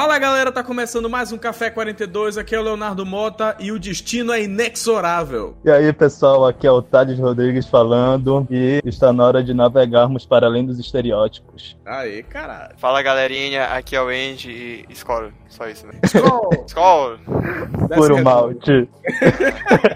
[0.00, 2.38] Fala galera, tá começando mais um Café 42.
[2.38, 5.58] Aqui é o Leonardo Mota e o destino é inexorável.
[5.62, 10.24] E aí pessoal, aqui é o Thales Rodrigues falando e está na hora de navegarmos
[10.24, 11.76] para além dos estereótipos.
[11.84, 12.78] Aí, caralho.
[12.78, 15.92] Fala galerinha, aqui é o Andy e Skol, só isso, né?
[16.02, 16.64] Skol!
[16.66, 17.18] Skol!
[17.94, 18.88] Puro malte.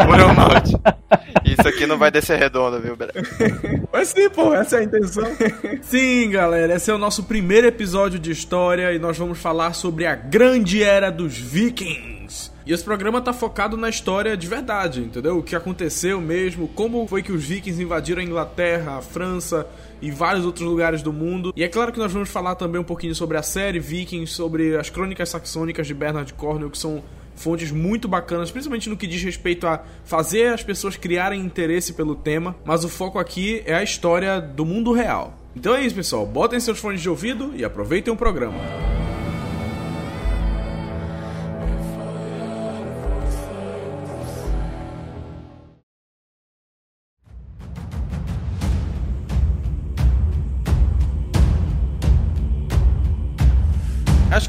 [0.06, 0.76] Puro malte.
[1.44, 3.12] Isso aqui não vai descer redondo, viu, Breno?
[3.92, 5.24] Mas sim, pô, essa é a intenção.
[5.82, 9.93] sim, galera, esse é o nosso primeiro episódio de história e nós vamos falar sobre
[10.02, 12.50] a grande era dos vikings.
[12.66, 15.38] E esse programa tá focado na história de verdade, entendeu?
[15.38, 19.66] O que aconteceu mesmo, como foi que os vikings invadiram a Inglaterra, a França
[20.00, 21.52] e vários outros lugares do mundo.
[21.54, 24.76] E é claro que nós vamos falar também um pouquinho sobre a série Vikings, sobre
[24.76, 27.02] as crônicas saxônicas de Bernard Cornwell, que são
[27.36, 32.14] fontes muito bacanas, principalmente no que diz respeito a fazer as pessoas criarem interesse pelo
[32.14, 35.34] tema, mas o foco aqui é a história do mundo real.
[35.54, 36.26] Então é isso, pessoal.
[36.26, 38.58] Botem seus fones de ouvido e aproveitem o programa.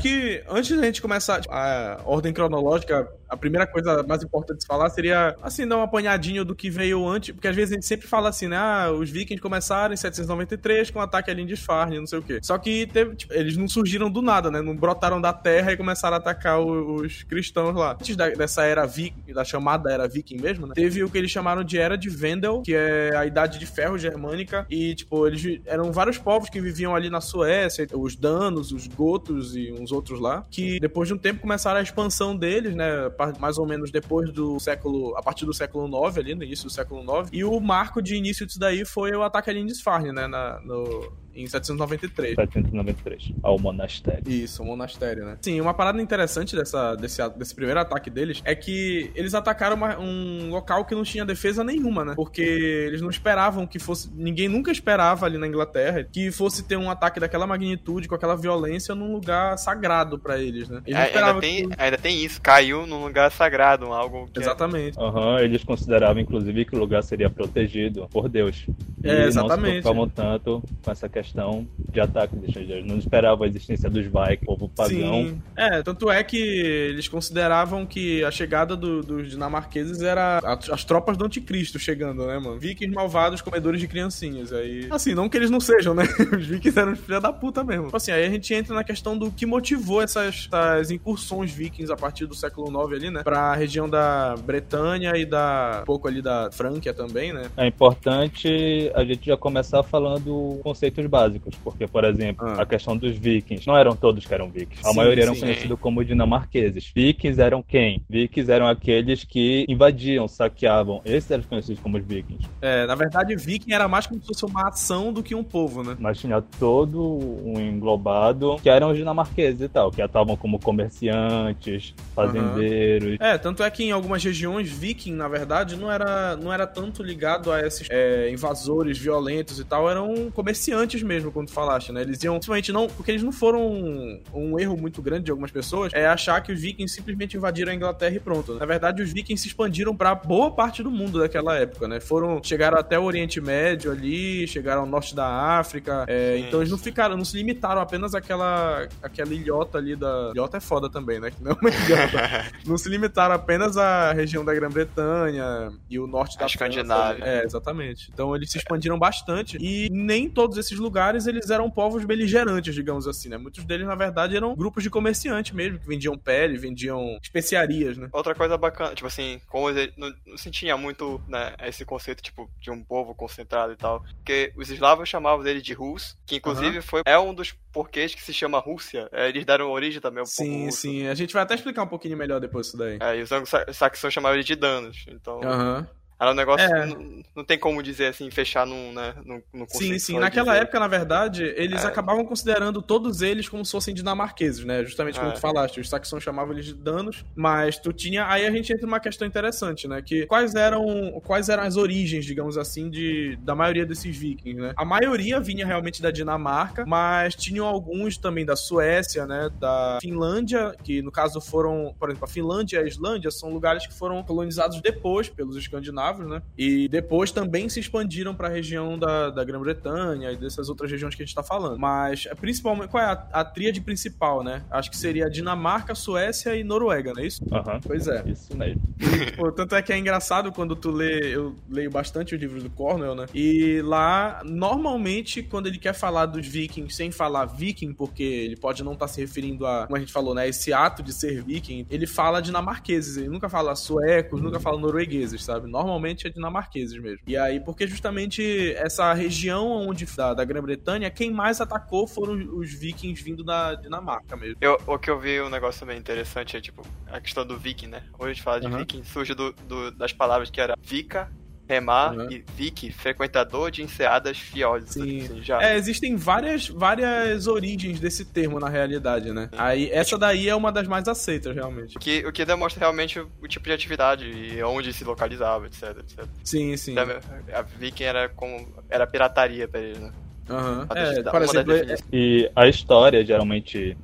[0.05, 4.89] Que antes da gente começar a ordem cronológica, a primeira coisa mais importante de falar
[4.89, 8.07] seria, assim, dar um apanhadinho do que veio antes, porque às vezes a gente sempre
[8.07, 8.57] fala assim, né?
[8.57, 12.39] Ah, os vikings começaram em 793 com o ataque a Lindisfarne, não sei o quê.
[12.41, 14.61] Só que teve, tipo, eles não surgiram do nada, né?
[14.61, 17.93] Não brotaram da terra e começaram a atacar os, os cristãos lá.
[17.93, 20.73] Antes da, dessa era viking, da chamada era viking mesmo, né?
[20.73, 23.97] Teve o que eles chamaram de Era de Vendel, que é a Idade de Ferro
[23.97, 28.87] germânica, e, tipo, eles eram vários povos que viviam ali na Suécia, os danos, os
[28.87, 33.09] gotos e uns outros lá, que depois de um tempo começaram a expansão deles, né?
[33.39, 35.15] Mais ou menos depois do século.
[35.17, 37.29] a partir do século IX, ali, no início do século IX.
[37.31, 40.27] E o marco de início disso daí foi o ataque a Lindisfarne, né?
[40.27, 42.35] Na, no, em 793.
[42.35, 44.23] 793, ao monastério.
[44.27, 45.37] Isso, o monastério, né?
[45.41, 49.99] Sim, uma parada interessante dessa, desse, desse primeiro ataque deles é que eles atacaram uma,
[49.99, 52.13] um local que não tinha defesa nenhuma, né?
[52.15, 54.09] Porque eles não esperavam que fosse.
[54.15, 58.35] Ninguém nunca esperava ali na Inglaterra que fosse ter um ataque daquela magnitude, com aquela
[58.35, 60.81] violência, num lugar sagrado para eles, né?
[60.85, 61.75] Eles ainda, tem, que...
[61.81, 64.97] ainda tem isso, caiu num lugar sagrado, algo que Exatamente.
[64.99, 68.65] Aham, uhum, eles consideravam, inclusive, que o lugar seria protegido por Deus.
[69.05, 69.85] É, exatamente.
[69.85, 72.85] não se tanto com essa questão de ataque de estrangeiros.
[72.85, 75.27] Não esperava a existência dos Vikings, povo pagão.
[75.27, 75.41] Sim.
[75.55, 80.83] É, tanto é que eles consideravam que a chegada do, dos dinamarqueses era as, as,
[80.83, 82.59] tropas do anticristo chegando, né, mano?
[82.59, 84.51] Vikings malvados, comedores de criancinhas.
[84.51, 86.03] Aí, assim, não que eles não sejam, né?
[86.35, 87.89] Os vikings eram filha da puta mesmo.
[87.93, 91.95] Assim, aí a gente entra na questão do que motivou essas, essas incursões vikings a
[91.95, 93.23] partir do século IX ali, né?
[93.23, 97.49] Pra região da Bretanha e da um pouco ali da Franquia também, né?
[97.57, 102.61] É importante a gente já começar falando conceitos básicos, porque, por exemplo, ah.
[102.61, 104.85] a questão dos vikings, não eram todos que eram vikings.
[104.85, 105.41] A sim, maioria eram sim.
[105.41, 106.91] conhecidos como dinamarqueses.
[106.95, 108.03] Vikings eram quem?
[108.09, 111.01] Vikings eram aqueles que invadiam, saqueavam.
[111.03, 112.47] Esses eram conhecidos como os vikings.
[112.61, 115.83] É, na verdade, viking era mais como se fosse uma ação do que um povo,
[115.83, 115.97] né?
[115.99, 117.01] Mas tinha todo
[117.43, 123.19] um englobado que eram os dinamarqueses e tal, que atuavam como comerciantes, fazendeiros.
[123.19, 123.25] Uhum.
[123.25, 127.03] É, tanto é que em algumas regiões, viking, na verdade, não era, não era tanto
[127.03, 132.01] ligado a esses é, invasores violentos e tal, eram comerciantes mesmo, quando falaste, né?
[132.01, 135.51] Eles iam, principalmente não, porque eles não foram um, um, erro muito grande de algumas
[135.51, 138.55] pessoas, é achar que os vikings simplesmente invadiram a Inglaterra e pronto.
[138.55, 141.99] Na verdade, os vikings se expandiram para boa parte do mundo daquela época, né?
[141.99, 146.71] Foram, chegaram até o Oriente Médio ali, chegaram ao norte da África, é, então eles
[146.71, 150.31] não ficaram, não se limitaram apenas àquela, àquela ilhota ali da...
[150.33, 151.31] Ilhota é foda também, né?
[151.31, 152.45] Que não é uma ilhota.
[152.65, 157.23] não se limitaram apenas à região da Grã-Bretanha e o norte da Escandinávia.
[157.23, 158.09] É, exatamente.
[158.13, 163.07] Então eles se expandiram bastante e nem todos esses lugares eles eram povos beligerantes, digamos
[163.07, 163.37] assim, né?
[163.37, 168.09] Muitos deles, na verdade, eram grupos de comerciantes mesmo, que vendiam pele, vendiam especiarias, né?
[168.11, 172.49] Outra coisa bacana, tipo assim, como não, não se tinha muito, né, esse conceito, tipo,
[172.59, 176.77] de um povo concentrado e tal, porque os eslavos chamavam dele de Rus, que inclusive
[176.77, 176.83] uhum.
[176.83, 179.09] foi, é um dos porquês que se chama Rússia.
[179.11, 181.07] É, eles deram origem também ao Sim, povo sim.
[181.07, 182.97] A gente vai até explicar um pouquinho melhor depois isso daí.
[182.99, 185.41] É, e os anglo-saxões chamavam ele de danos, então...
[185.43, 185.79] Aham.
[185.79, 186.04] Uhum.
[186.19, 186.85] Era um negócio é.
[186.85, 190.17] não, não, tem como dizer assim, fechar num, né, num, num Sim, sim.
[190.17, 190.63] Naquela dizer.
[190.63, 191.87] época, na verdade, eles é.
[191.87, 194.83] acabavam considerando todos eles como se fossem dinamarqueses, né?
[194.85, 195.33] Justamente como é.
[195.33, 198.27] tu falaste, os saxões chamavam eles de danos, mas tu tinha.
[198.27, 200.01] Aí a gente entra numa questão interessante, né?
[200.01, 204.73] Que quais eram, quais eram as origens, digamos assim, de, da maioria desses vikings, né?
[204.77, 209.49] A maioria vinha realmente da Dinamarca, mas tinham alguns também da Suécia, né?
[209.59, 213.85] Da Finlândia, que no caso foram, por exemplo, a Finlândia e a Islândia são lugares
[213.85, 216.41] que foram colonizados depois pelos escandinavos escravos, né?
[216.57, 221.15] E depois também se expandiram para a região da, da Grã-Bretanha e dessas outras regiões
[221.15, 221.79] que a gente tá falando.
[221.79, 224.63] Mas, é, principalmente, qual é a, a tríade principal, né?
[224.69, 227.43] Acho que seria Dinamarca, Suécia e Noruega, não é isso?
[227.43, 227.79] Uhum.
[227.81, 228.23] Pois é.
[228.27, 228.81] Isso mesmo.
[228.99, 232.63] E, tipo, tanto é que é engraçado quando tu lê, eu leio bastante os livros
[232.63, 233.25] do Cornell, né?
[233.33, 238.83] E lá, normalmente, quando ele quer falar dos vikings sem falar viking, porque ele pode
[238.83, 240.47] não estar tá se referindo a, como a gente falou, né?
[240.47, 245.43] Esse ato de ser viking, ele fala dinamarqueses, ele nunca fala suecos, nunca fala noruegueses,
[245.43, 245.67] sabe?
[245.67, 245.94] Normalmente
[246.27, 247.19] é dinamarqueses mesmo.
[247.27, 252.73] E aí, porque justamente essa região onde da, da Grã-Bretanha, quem mais atacou foram os
[252.73, 254.57] vikings vindo da Dinamarca mesmo.
[254.61, 257.87] Eu, o que eu vi um negócio também interessante é, tipo, a questão do viking,
[257.87, 258.03] né?
[258.17, 258.77] Hoje a gente fala de uhum.
[258.77, 261.29] viking, surge do, do, das palavras que era vika
[261.67, 262.31] Remar uhum.
[262.31, 264.91] e Vicky, frequentador de enseadas fiosas.
[264.91, 265.21] Sim.
[265.21, 265.61] Assim, já.
[265.61, 269.49] É, existem várias, várias origens desse termo na realidade, né?
[269.51, 269.57] Sim.
[269.59, 271.97] Aí, essa daí é uma das mais aceitas, realmente.
[271.97, 275.65] O que, o que demonstra realmente o, o tipo de atividade e onde se localizava,
[275.65, 276.25] etc, etc.
[276.43, 276.91] Sim, sim.
[276.91, 277.05] Então,
[277.53, 278.67] a Viking era como.
[278.89, 280.11] era pirataria pra eles, né?
[280.49, 280.85] Uhum.
[280.95, 281.73] É, por exemplo,
[282.13, 283.97] e a história geralmente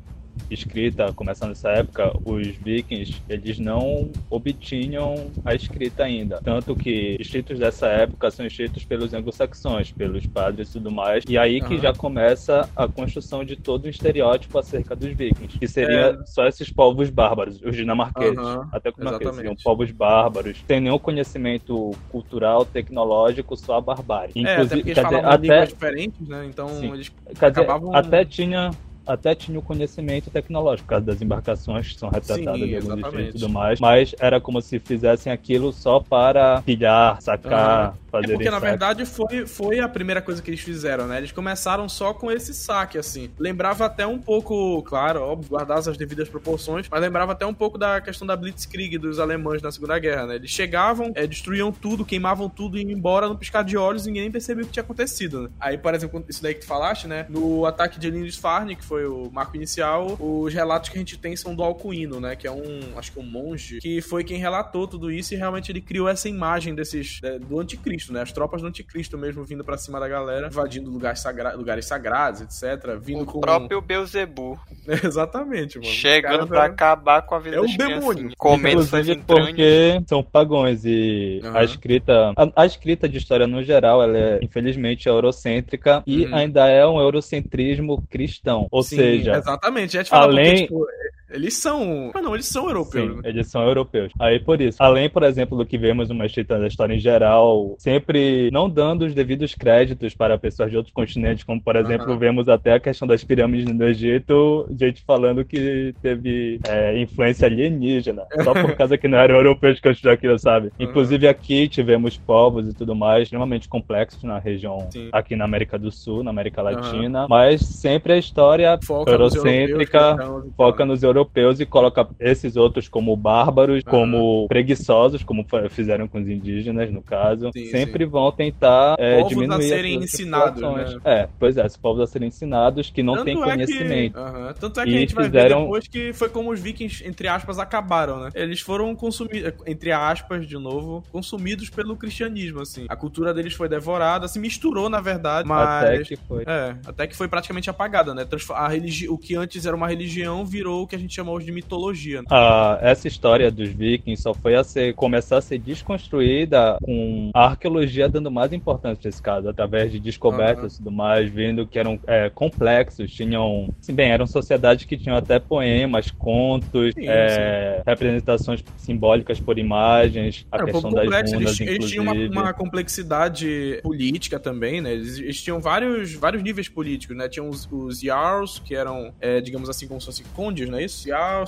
[0.49, 6.41] escrita, começando nessa época, os vikings, eles não obtinham a escrita ainda.
[6.43, 11.23] Tanto que escritos dessa época são escritos pelos anglo-saxões, pelos padres e tudo mais.
[11.27, 11.81] E aí que uhum.
[11.81, 16.25] já começa a construção de todo um estereótipo acerca dos vikings, que seria é...
[16.25, 18.37] só esses povos bárbaros, os dinamarqueses.
[18.37, 18.67] Uhum.
[18.71, 24.33] Até como é seriam povos bárbaros, sem nenhum conhecimento cultural, tecnológico, só a barbárie.
[24.35, 25.65] Inclusive, é, até porque eles falavam até...
[25.65, 26.45] diferentes, né?
[26.45, 26.93] Então Sim.
[26.93, 27.95] eles acabavam...
[27.95, 28.71] Até tinha
[29.05, 33.49] até tinha o conhecimento tecnológico, por causa das embarcações que são retratadas Sim, e tudo
[33.49, 38.59] mais, mas era como se fizessem aquilo só para pilhar, sacar, fazer É porque, na
[38.59, 41.17] verdade, foi, foi a primeira coisa que eles fizeram, né?
[41.17, 43.29] Eles começaram só com esse saque, assim.
[43.39, 47.77] Lembrava até um pouco, claro, óbvio, guardadas as devidas proporções, mas lembrava até um pouco
[47.77, 50.35] da questão da Blitzkrieg dos alemães na Segunda Guerra, né?
[50.35, 54.11] Eles chegavam, é, destruíam tudo, queimavam tudo e iam embora no piscar de olhos e
[54.11, 55.49] ninguém percebia o que tinha acontecido, né?
[55.59, 57.25] Aí, por exemplo, isso daí que tu falaste, né?
[57.29, 61.35] No ataque de Lindisfarne, que foi o marco inicial, os relatos que a gente tem
[61.35, 62.35] são do Alcuino, né?
[62.35, 65.71] Que é um, acho que um monge, que foi quem relatou tudo isso e realmente
[65.71, 68.21] ele criou essa imagem desses, do anticristo, né?
[68.21, 72.41] As tropas do anticristo mesmo vindo para cima da galera, invadindo lugares, sagra lugares sagrados,
[72.41, 72.97] etc.
[72.99, 73.41] Vindo o com...
[73.41, 74.59] próprio Beuzebu.
[75.03, 75.91] Exatamente, mano.
[75.91, 78.31] Chegando para acabar com a vida É um demônio.
[78.37, 81.57] Comendo suas porque são pagões e uhum.
[81.57, 82.33] a escrita...
[82.35, 86.35] A, a, escrita de história no geral, ela é, infelizmente, eurocêntrica e uhum.
[86.35, 88.67] ainda é um eurocentrismo cristão.
[88.71, 88.95] Ou Sim.
[88.95, 90.03] seja, exatamente.
[90.05, 90.45] Falar, além...
[90.45, 90.87] Porque, tipo,
[91.33, 92.11] eles são.
[92.13, 93.09] Mas não, eles são europeus.
[93.09, 93.29] Sim, né?
[93.29, 94.11] eles são europeus.
[94.19, 97.75] Aí por isso, além, por exemplo, do que vemos uma escrita da história em geral,
[97.77, 102.49] sempre não dando os devidos créditos para pessoas de outros continentes, como por exemplo, vemos
[102.49, 108.53] até a questão das pirâmides no Egito, gente falando que teve é, influência alienígena, só
[108.53, 110.71] por causa que não eram europeus que construíram aquilo, sabe?
[110.79, 115.09] Inclusive aqui tivemos povos e tudo mais, extremamente complexos na região, Sim.
[115.11, 120.55] aqui na América do Sul, na América Latina, mas sempre a história foca eurocêntrica, nos
[120.55, 126.19] foca nos europeus europeus e coloca esses outros como bárbaros, como preguiçosos, como fizeram com
[126.19, 127.49] os indígenas, no caso.
[127.53, 128.09] Sim, sempre sim.
[128.09, 130.99] vão tentar é, povos diminuir a serem ensinados, né?
[131.05, 134.19] É, pois é, esses povos a serem ensinados que não têm conhecimento.
[134.19, 134.53] É que, uh -huh.
[134.59, 135.59] Tanto é que e a gente vai fizeram...
[135.59, 138.29] ver depois que foi como os vikings, entre aspas, acabaram, né?
[138.33, 142.85] Eles foram consumidos, entre aspas, de novo, consumidos pelo cristianismo, assim.
[142.89, 145.83] A cultura deles foi devorada, se misturou, na verdade, mas...
[145.83, 146.43] Até que foi.
[146.45, 148.25] É, até que foi praticamente apagada, né?
[148.51, 149.07] A religi...
[149.09, 151.51] O que antes era uma religião virou o que a gente gente chama hoje de
[151.51, 152.21] mitologia.
[152.21, 152.27] Né?
[152.31, 157.47] Ah, essa história dos vikings só foi a ser, começar a ser desconstruída com a
[157.47, 161.99] arqueologia dando mais importância nesse caso, através de descobertas e tudo mais, vendo que eram
[162.07, 167.83] é, complexos, tinham, assim, bem, eram sociedades que tinham até poemas, contos, sim, é, sim.
[167.85, 171.59] representações simbólicas por imagens, a Era questão um das runas, eles.
[171.59, 174.93] Eles tinham uma, uma, complexidade política também, né?
[174.93, 177.27] Eles, eles, tinham vários, vários níveis políticos, né?
[177.27, 180.85] Tinham os, os Jarls, que eram, é, digamos assim, como se fossem condes, não é
[180.85, 181.00] isso?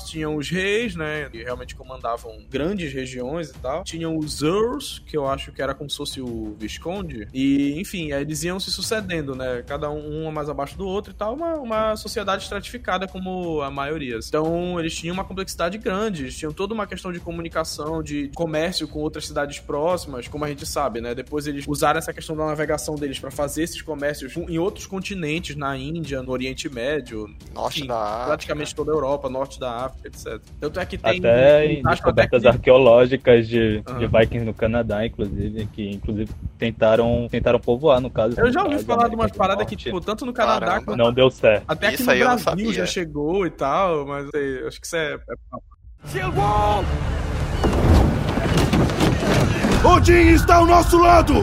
[0.06, 3.84] Tinham os reis, né, que realmente comandavam grandes regiões e tal.
[3.84, 7.28] Tinham os earls, que eu acho que era como se fosse o visconde.
[7.34, 11.16] E, enfim, eles iam se sucedendo, né, cada um, um mais abaixo do outro e
[11.16, 14.20] tal, uma, uma sociedade estratificada como a maioria.
[14.26, 18.88] Então, eles tinham uma complexidade grande, eles tinham toda uma questão de comunicação, de comércio
[18.88, 21.16] com outras cidades próximas, como a gente sabe, né?
[21.16, 25.56] Depois eles usaram essa questão da navegação deles para fazer esses comércios em outros continentes,
[25.56, 28.26] na Índia, no Oriente Médio, norte enfim, da África.
[28.28, 30.40] praticamente toda a Europa, norte da África, etc.
[30.60, 31.20] Tanto é que tem.
[31.20, 34.00] Até em descobertas arqueológicas de, uhum.
[34.00, 38.40] de Vikings no Canadá, inclusive, que inclusive tentaram, tentaram povoar, no caso.
[38.40, 40.86] Eu já ouvi falar de umas paradas que, tipo, tanto no Canadá Caramba.
[40.86, 40.98] quanto.
[40.98, 41.66] Não deu certo.
[41.68, 45.14] Até aqui isso no Brasil já chegou e tal, mas sei, acho que isso é.
[45.16, 46.10] é...
[46.10, 46.84] Shield wall!
[49.86, 51.34] Odin está ao nosso lado!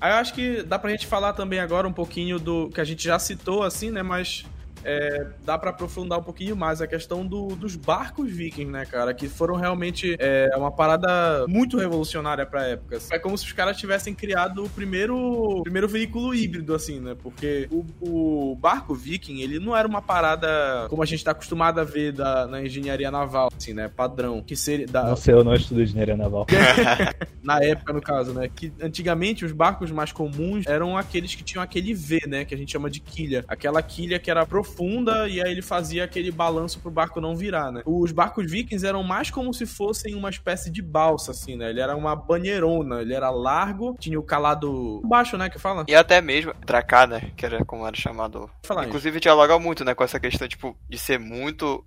[0.00, 2.84] Aí eu acho que dá pra gente falar também agora um pouquinho do que a
[2.84, 4.02] gente já citou, assim, né?
[4.02, 4.46] Mas
[4.84, 9.12] é, dá para aprofundar um pouquinho mais a questão do, dos barcos vikings, né, cara?
[9.14, 12.98] Que foram realmente é, uma parada muito revolucionária pra época.
[13.10, 17.16] É como se os caras tivessem criado o primeiro, primeiro veículo híbrido, assim, né?
[17.20, 21.80] Porque o, o, barco viking, ele não era uma parada como a gente tá acostumado
[21.80, 23.88] a ver da, na engenharia naval, assim, né?
[23.88, 24.42] Padrão.
[24.42, 24.86] Que seria.
[24.86, 25.04] Da...
[25.04, 26.46] Não sei, eu não estudo engenharia naval.
[27.42, 28.48] na época, no caso, né?
[28.48, 32.44] Que antigamente os barcos mais comuns eram aqueles que tinham aquele V, né?
[32.44, 33.44] Que a gente chama de quilha.
[33.46, 37.36] Aquela quilha que era profunda profunda e aí ele fazia aquele balanço pro barco não
[37.36, 37.82] virar, né?
[37.84, 41.70] Os barcos vikings eram mais como se fossem uma espécie de balsa, assim, né?
[41.70, 45.84] Ele era uma banheirona, ele era largo, tinha o calado baixo, né, que fala?
[45.88, 48.48] E até mesmo Dracar, né, que era como era chamado.
[48.64, 49.22] Falar Inclusive isso.
[49.22, 51.84] dialoga muito, né, com essa questão, tipo, de ser muito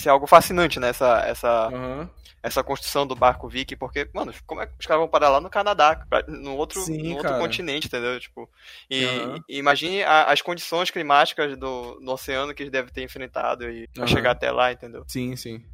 [0.00, 0.88] ser algo fascinante, né?
[0.88, 2.08] Essa, essa, uhum.
[2.42, 5.40] essa construção do barco Viking, porque, mano, como é que os caras vão parar lá
[5.40, 8.18] no Canadá, no outro, Sim, no outro continente, entendeu?
[8.18, 8.48] Tipo,
[8.88, 9.42] e, uhum.
[9.48, 13.88] e imagine a, as condições climáticas do, do oceano que eles devem ter enfrentado e
[13.96, 14.06] uhum.
[14.06, 15.04] chegar até lá, entendeu?
[15.06, 15.64] Sim, sim.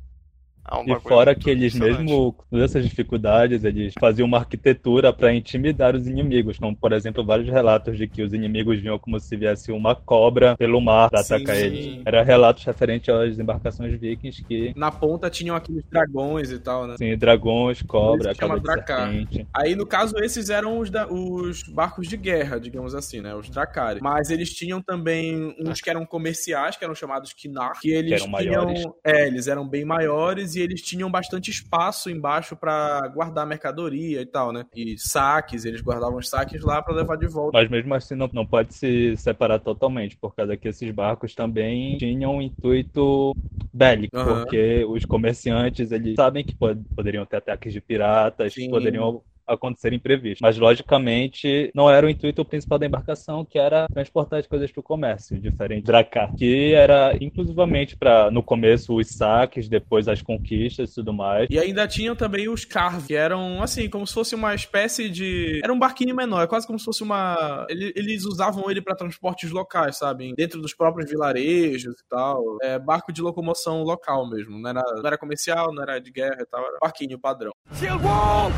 [0.69, 5.95] Ah, e fora que eles, mesmo com essas dificuldades, eles faziam uma arquitetura para intimidar
[5.95, 9.71] os inimigos, como, por exemplo, vários relatos de que os inimigos vinham como se viesse
[9.71, 11.63] uma cobra pelo mar para atacar sim.
[11.63, 12.03] eles.
[12.05, 14.73] Era relatos referentes às embarcações vikings que...
[14.77, 16.97] Na ponta tinham aqueles dragões e tal, né?
[16.99, 19.09] Sim, dragões, cobra, chama Dracar.
[19.55, 23.35] Aí, no caso, esses eram os, da, os barcos de guerra, digamos assim, né?
[23.35, 24.03] Os Dracares.
[24.03, 28.29] Mas eles tinham também uns que eram comerciais, que eram chamados Kinar, que eles que
[28.29, 28.65] eram tinham...
[28.65, 28.85] Maiores.
[29.05, 34.27] É, eles eram bem maiores e eles tinham bastante espaço embaixo para guardar mercadoria e
[34.27, 34.65] tal, né?
[34.75, 37.59] E saques, eles guardavam os saques lá para levar de volta.
[37.59, 41.97] Mas mesmo assim não, não pode se separar totalmente, por causa que esses barcos também
[41.99, 43.33] tinham um intuito
[43.73, 44.25] bélico, uhum.
[44.25, 48.71] porque os comerciantes, eles sabem que pod poderiam ter ataques de piratas, Sim.
[48.71, 50.41] poderiam acontecer imprevisto.
[50.43, 54.81] Mas, logicamente, não era o intuito principal da embarcação, que era transportar as coisas para
[54.81, 60.23] o comércio, diferente de Dracar, que era inclusivamente para, no começo, os saques, depois as
[60.23, 61.47] conquistas e tudo mais.
[61.51, 65.61] E ainda tinham também os carros, que eram, assim, como se fosse uma espécie de...
[65.63, 67.67] Era um barquinho menor, é quase como se fosse uma...
[67.69, 70.35] Eles usavam ele para transportes locais, sabe?
[70.35, 72.57] Dentro dos próprios vilarejos e tal.
[72.63, 76.39] É barco de locomoção local mesmo, não era, não era comercial, não era de guerra
[76.41, 77.53] e tal, era barquinho padrão.
[77.73, 78.51] Silvão!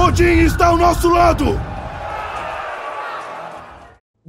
[0.00, 1.60] Odin está ao nosso lado!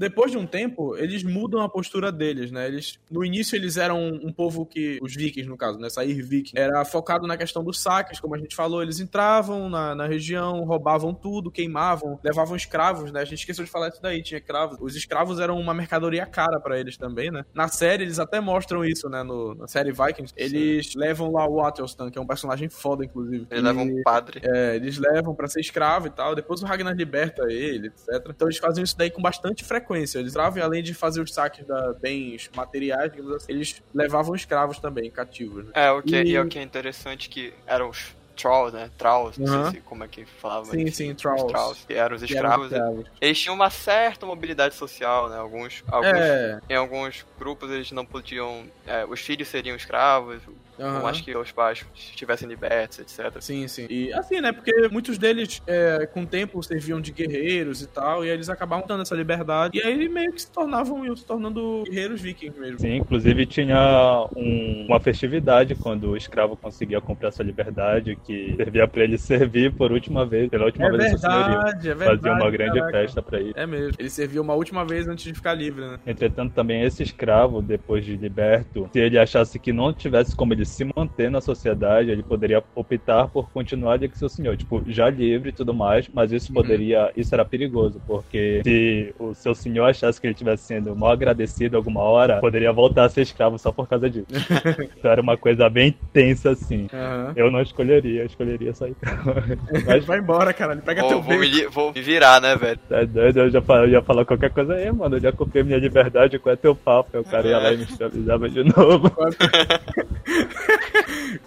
[0.02, 2.68] Depois de um tempo, eles mudam a postura deles, né?
[2.68, 5.92] Eles, no início, eles eram um povo que, os vikings, no caso, né?
[5.92, 9.94] Sair viking, era focado na questão dos saques, como a gente falou, eles entravam na,
[9.94, 13.22] na região, roubavam tudo, queimavam, levavam escravos, né?
[13.22, 14.80] A gente esqueceu de falar isso daí, tinha escravos.
[14.82, 17.46] Os escravos eram uma mercadoria cara para eles também, né?
[17.54, 19.22] Na série, eles até mostram isso, né?
[19.22, 20.98] No, na série Vikings, eles Sim.
[20.98, 23.46] levam lá o Atelstan, que é um personagem foda, inclusive.
[23.52, 24.42] Eles levam um padre.
[24.44, 28.28] É, eles levam para ser escravo e tal, depois o Ragnar liberta ele, etc.
[28.30, 30.20] Então eles fazem isso daí com bastante frequência frequência.
[30.20, 35.10] Eles travam, além de fazer os saques de bens materiais, assim, eles levavam escravos também,
[35.12, 35.66] cativos.
[35.66, 35.72] Né?
[35.74, 36.32] É, o que, e...
[36.32, 38.90] e o que é interessante que eram os Trolls, né?
[38.98, 39.64] Trolls, não uhum.
[39.72, 40.66] sei se, como é que falava.
[40.66, 40.98] Sim, isso.
[40.98, 41.46] sim, Trolls.
[41.46, 42.72] Os Trolls, que eram os escravos.
[42.72, 45.38] Eram eles tinham uma certa mobilidade social, né?
[45.38, 46.60] Alguns, alguns é.
[46.70, 50.42] em alguns grupos eles não podiam, é, os filhos seriam escravos,
[50.82, 51.06] Uhum.
[51.06, 53.40] acho que os pais estivessem libertos, etc.
[53.40, 53.86] Sim, sim.
[53.88, 54.52] E assim, né?
[54.52, 58.50] Porque muitos deles, é, com o tempo, serviam de guerreiros e tal, e aí eles
[58.50, 59.78] acabavam dando essa liberdade.
[59.78, 62.80] E aí meio que se tornavam, iam se tornando guerreiros vikings mesmo.
[62.80, 68.88] Sim, inclusive tinha um, uma festividade quando o escravo conseguia comprar sua liberdade, que servia
[68.88, 72.22] pra ele servir por última vez, pela última é vez verdade, é verdade.
[72.22, 72.98] Fazia uma grande caraca.
[72.98, 73.54] festa pra ele.
[73.56, 73.94] É mesmo.
[73.98, 76.00] Ele servia uma última vez antes de ficar livre, né?
[76.06, 80.66] Entretanto, também esse escravo, depois de liberto, se ele achasse que não tivesse como ele
[80.66, 85.10] se manter na sociedade, ele poderia optar por continuar de que seu senhor, tipo, já
[85.10, 86.62] livre e tudo mais, mas isso uhum.
[86.62, 87.12] poderia, uhum.
[87.16, 91.78] isso era perigoso, porque se o seu senhor achasse que ele estivesse sendo mal agradecido
[91.78, 94.28] alguma hora, poderia voltar a ser escravo só por causa disso.
[94.98, 96.88] então era uma coisa bem tensa assim.
[96.94, 97.34] Uhum.
[97.36, 98.96] Eu não escolheria, eu escolheria sair.
[99.86, 102.80] mas vai embora, cara, pega vou, teu vou me, vou me virar, né, velho?
[102.90, 105.78] É doido, eu já, eu já falar qualquer coisa aí, mano, eu já comprei minha
[105.78, 107.10] liberdade, qual é teu papo?
[107.14, 109.12] Aí o cara ia lá e me escravizava de novo.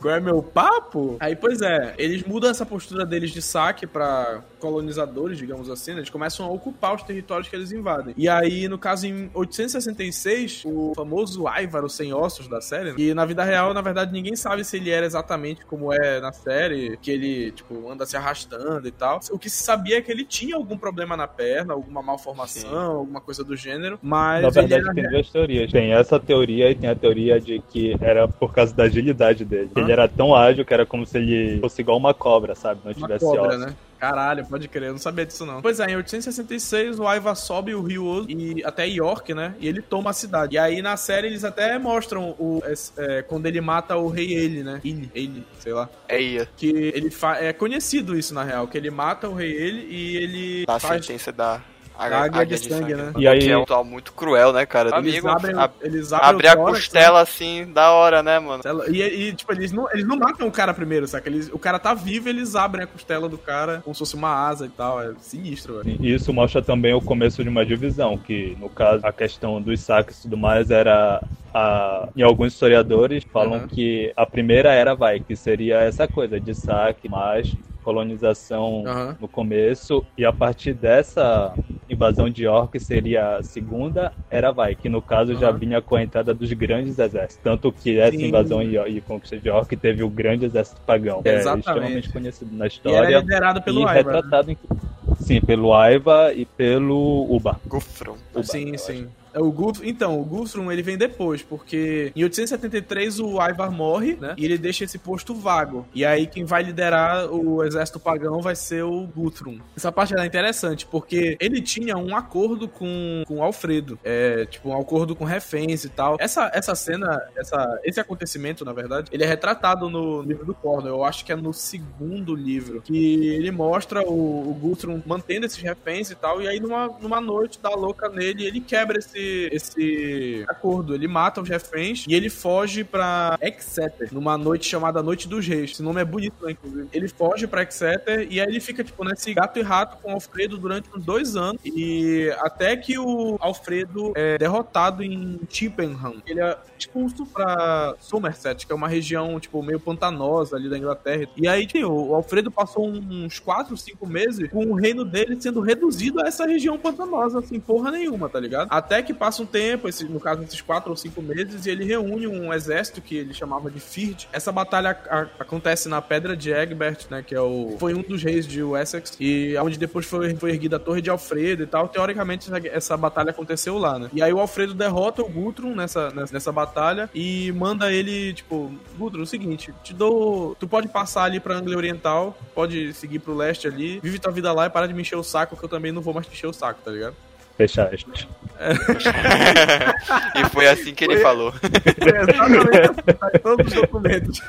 [0.00, 1.16] Qual é meu papo?
[1.20, 5.98] Aí, pois é, eles mudam essa postura deles de saque para colonizadores, digamos assim, né?
[5.98, 8.14] eles começam a ocupar os territórios que eles invadem.
[8.16, 12.96] E aí, no caso, em 866, o famoso Ivar, o sem ossos da série, né?
[12.96, 16.32] que na vida real, na verdade, ninguém sabe se ele era exatamente como é na
[16.32, 19.20] série série, que ele, tipo, anda se arrastando e tal.
[19.30, 22.76] O que se sabia é que ele tinha algum problema na perna, alguma malformação, Sim.
[22.76, 24.42] alguma coisa do gênero, mas.
[24.42, 25.72] Na verdade, tem duas teorias.
[25.72, 29.70] Tem essa teoria e tem a teoria de que era por causa da agilidade dele.
[29.74, 32.80] Ele era tão ágil que era como se ele fosse igual uma cobra, sabe?
[32.84, 33.74] Não uma tivesse cobra, né?
[34.10, 35.62] Caralho, pode crer, eu não sabia disso não.
[35.62, 39.54] Pois é, em 866 o Aiva sobe o rio e até York, né?
[39.58, 40.56] E ele toma a cidade.
[40.56, 42.62] E aí na série eles até mostram o
[42.96, 44.80] é, quando ele mata o rei ele, né?
[44.84, 45.88] Ele, ele, sei lá.
[46.08, 46.48] É Eia.
[46.56, 47.36] Que ele fa...
[47.38, 51.04] é conhecido isso na real, que ele mata o rei ele e ele dá faz...
[51.04, 51.60] sentença da
[51.96, 53.12] a águia, águia de, de sangue, sangue, né?
[53.16, 53.38] E aí...
[53.40, 54.88] Que é um tal muito cruel, né, cara?
[54.98, 57.22] Eles Amigo, abrem, a, eles abrem abrir a costela né?
[57.22, 58.62] assim, da hora, né, mano?
[58.88, 61.28] E, e, tipo, eles não, eles não matam o cara primeiro, saca?
[61.28, 64.48] Eles, o cara tá vivo eles abrem a costela do cara como se fosse uma
[64.48, 65.00] asa e tal.
[65.00, 65.96] É sinistro, velho.
[66.00, 69.80] E isso mostra também o começo de uma divisão, que no caso a questão dos
[69.80, 71.22] saques e tudo mais era
[71.52, 73.68] a, em alguns historiadores falam uhum.
[73.68, 79.14] que a primeira era vai, que seria essa coisa de saque, mas colonização uhum.
[79.20, 81.54] no começo, e a partir dessa
[81.88, 85.38] invasão de orcs seria a segunda era vai, que no caso uhum.
[85.38, 87.38] já vinha com a entrada dos grandes exércitos.
[87.42, 88.26] Tanto que essa Sim.
[88.26, 91.20] invasão e, e, conquista de orc teve o grande exército pagão.
[91.24, 91.68] É Exatamente.
[91.68, 93.10] É extremamente conhecido na história.
[93.10, 94.56] E era liderado pelo e Aiva, retratado né?
[94.70, 97.60] em, Sim, pelo Aiva e pelo Uba.
[97.66, 98.16] Gufron.
[98.34, 99.04] Uba, sim, sim.
[99.04, 99.23] Acho.
[99.34, 99.52] É o.
[99.82, 104.34] Então, o Guthrum ele vem depois, porque em 873 o Ivar morre, né?
[104.38, 105.86] E ele deixa esse posto vago.
[105.92, 109.58] E aí quem vai liderar o exército pagão vai ser o Guthrum.
[109.76, 113.98] Essa parte é interessante, porque ele tinha um acordo com, com Alfredo.
[114.04, 116.16] É, tipo, um acordo com reféns e tal.
[116.20, 120.94] Essa, essa cena, essa, esse acontecimento, na verdade, ele é retratado no livro do Cornell.
[120.94, 122.82] Eu acho que é no segundo livro.
[122.82, 126.40] Que ele mostra o, o Guthrum mantendo esses reféns e tal.
[126.40, 130.94] E aí, numa, numa noite, dá louca nele, ele quebra esse esse, acordo.
[130.94, 135.72] Ele mata os reféns e ele foge pra Exeter, numa noite chamada Noite dos Reis.
[135.72, 136.88] Esse nome é bonito, né, inclusive.
[136.92, 140.14] Ele foge pra Exeter e aí ele fica, tipo, nesse gato e rato com o
[140.14, 141.60] Alfredo durante uns dois anos.
[141.64, 146.22] E até que o Alfredo é derrotado em Chippenham.
[146.26, 151.26] Ele é expulso pra Somerset, que é uma região, tipo, meio pantanosa ali da Inglaterra.
[151.36, 155.60] E aí, tipo, o Alfredo passou uns 4, 5 meses com o reino dele sendo
[155.60, 158.68] reduzido a essa região pantanosa, assim, porra nenhuma, tá ligado?
[158.70, 161.84] Até que passa um tempo, esse, no caso, esses quatro ou cinco meses, e ele
[161.84, 164.28] reúne um exército que ele chamava de Fird.
[164.32, 167.22] Essa batalha a, acontece na Pedra de Egbert, né?
[167.22, 170.76] Que é o, foi um dos reis de Wessex, e onde depois foi, foi erguida
[170.76, 171.88] a Torre de Alfredo e tal.
[171.88, 174.10] Teoricamente, essa, essa batalha aconteceu lá, né?
[174.12, 178.72] E aí o Alfredo derrota o Guthrum nessa, nessa, nessa batalha e manda ele, tipo,
[178.98, 180.54] Guthrum, é o seguinte, te dou.
[180.56, 184.52] Tu pode passar ali pra Anglia Oriental, pode seguir pro leste ali, vive tua vida
[184.52, 186.32] lá e para de me encher o saco, que eu também não vou mais te
[186.32, 187.14] encher o saco, tá ligado?
[187.56, 188.28] Fechaste.
[190.36, 191.22] e foi assim que ele foi...
[191.22, 191.52] falou.
[191.62, 193.02] É, exatamente.
[193.18, 194.40] Tá todos os documentos.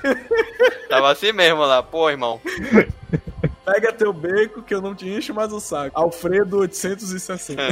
[0.90, 2.40] Tava assim mesmo lá, pô, irmão.
[3.66, 5.98] Pega teu beco que eu não te encho mais o saco.
[6.00, 7.62] Alfredo 860.
[7.62, 7.66] É.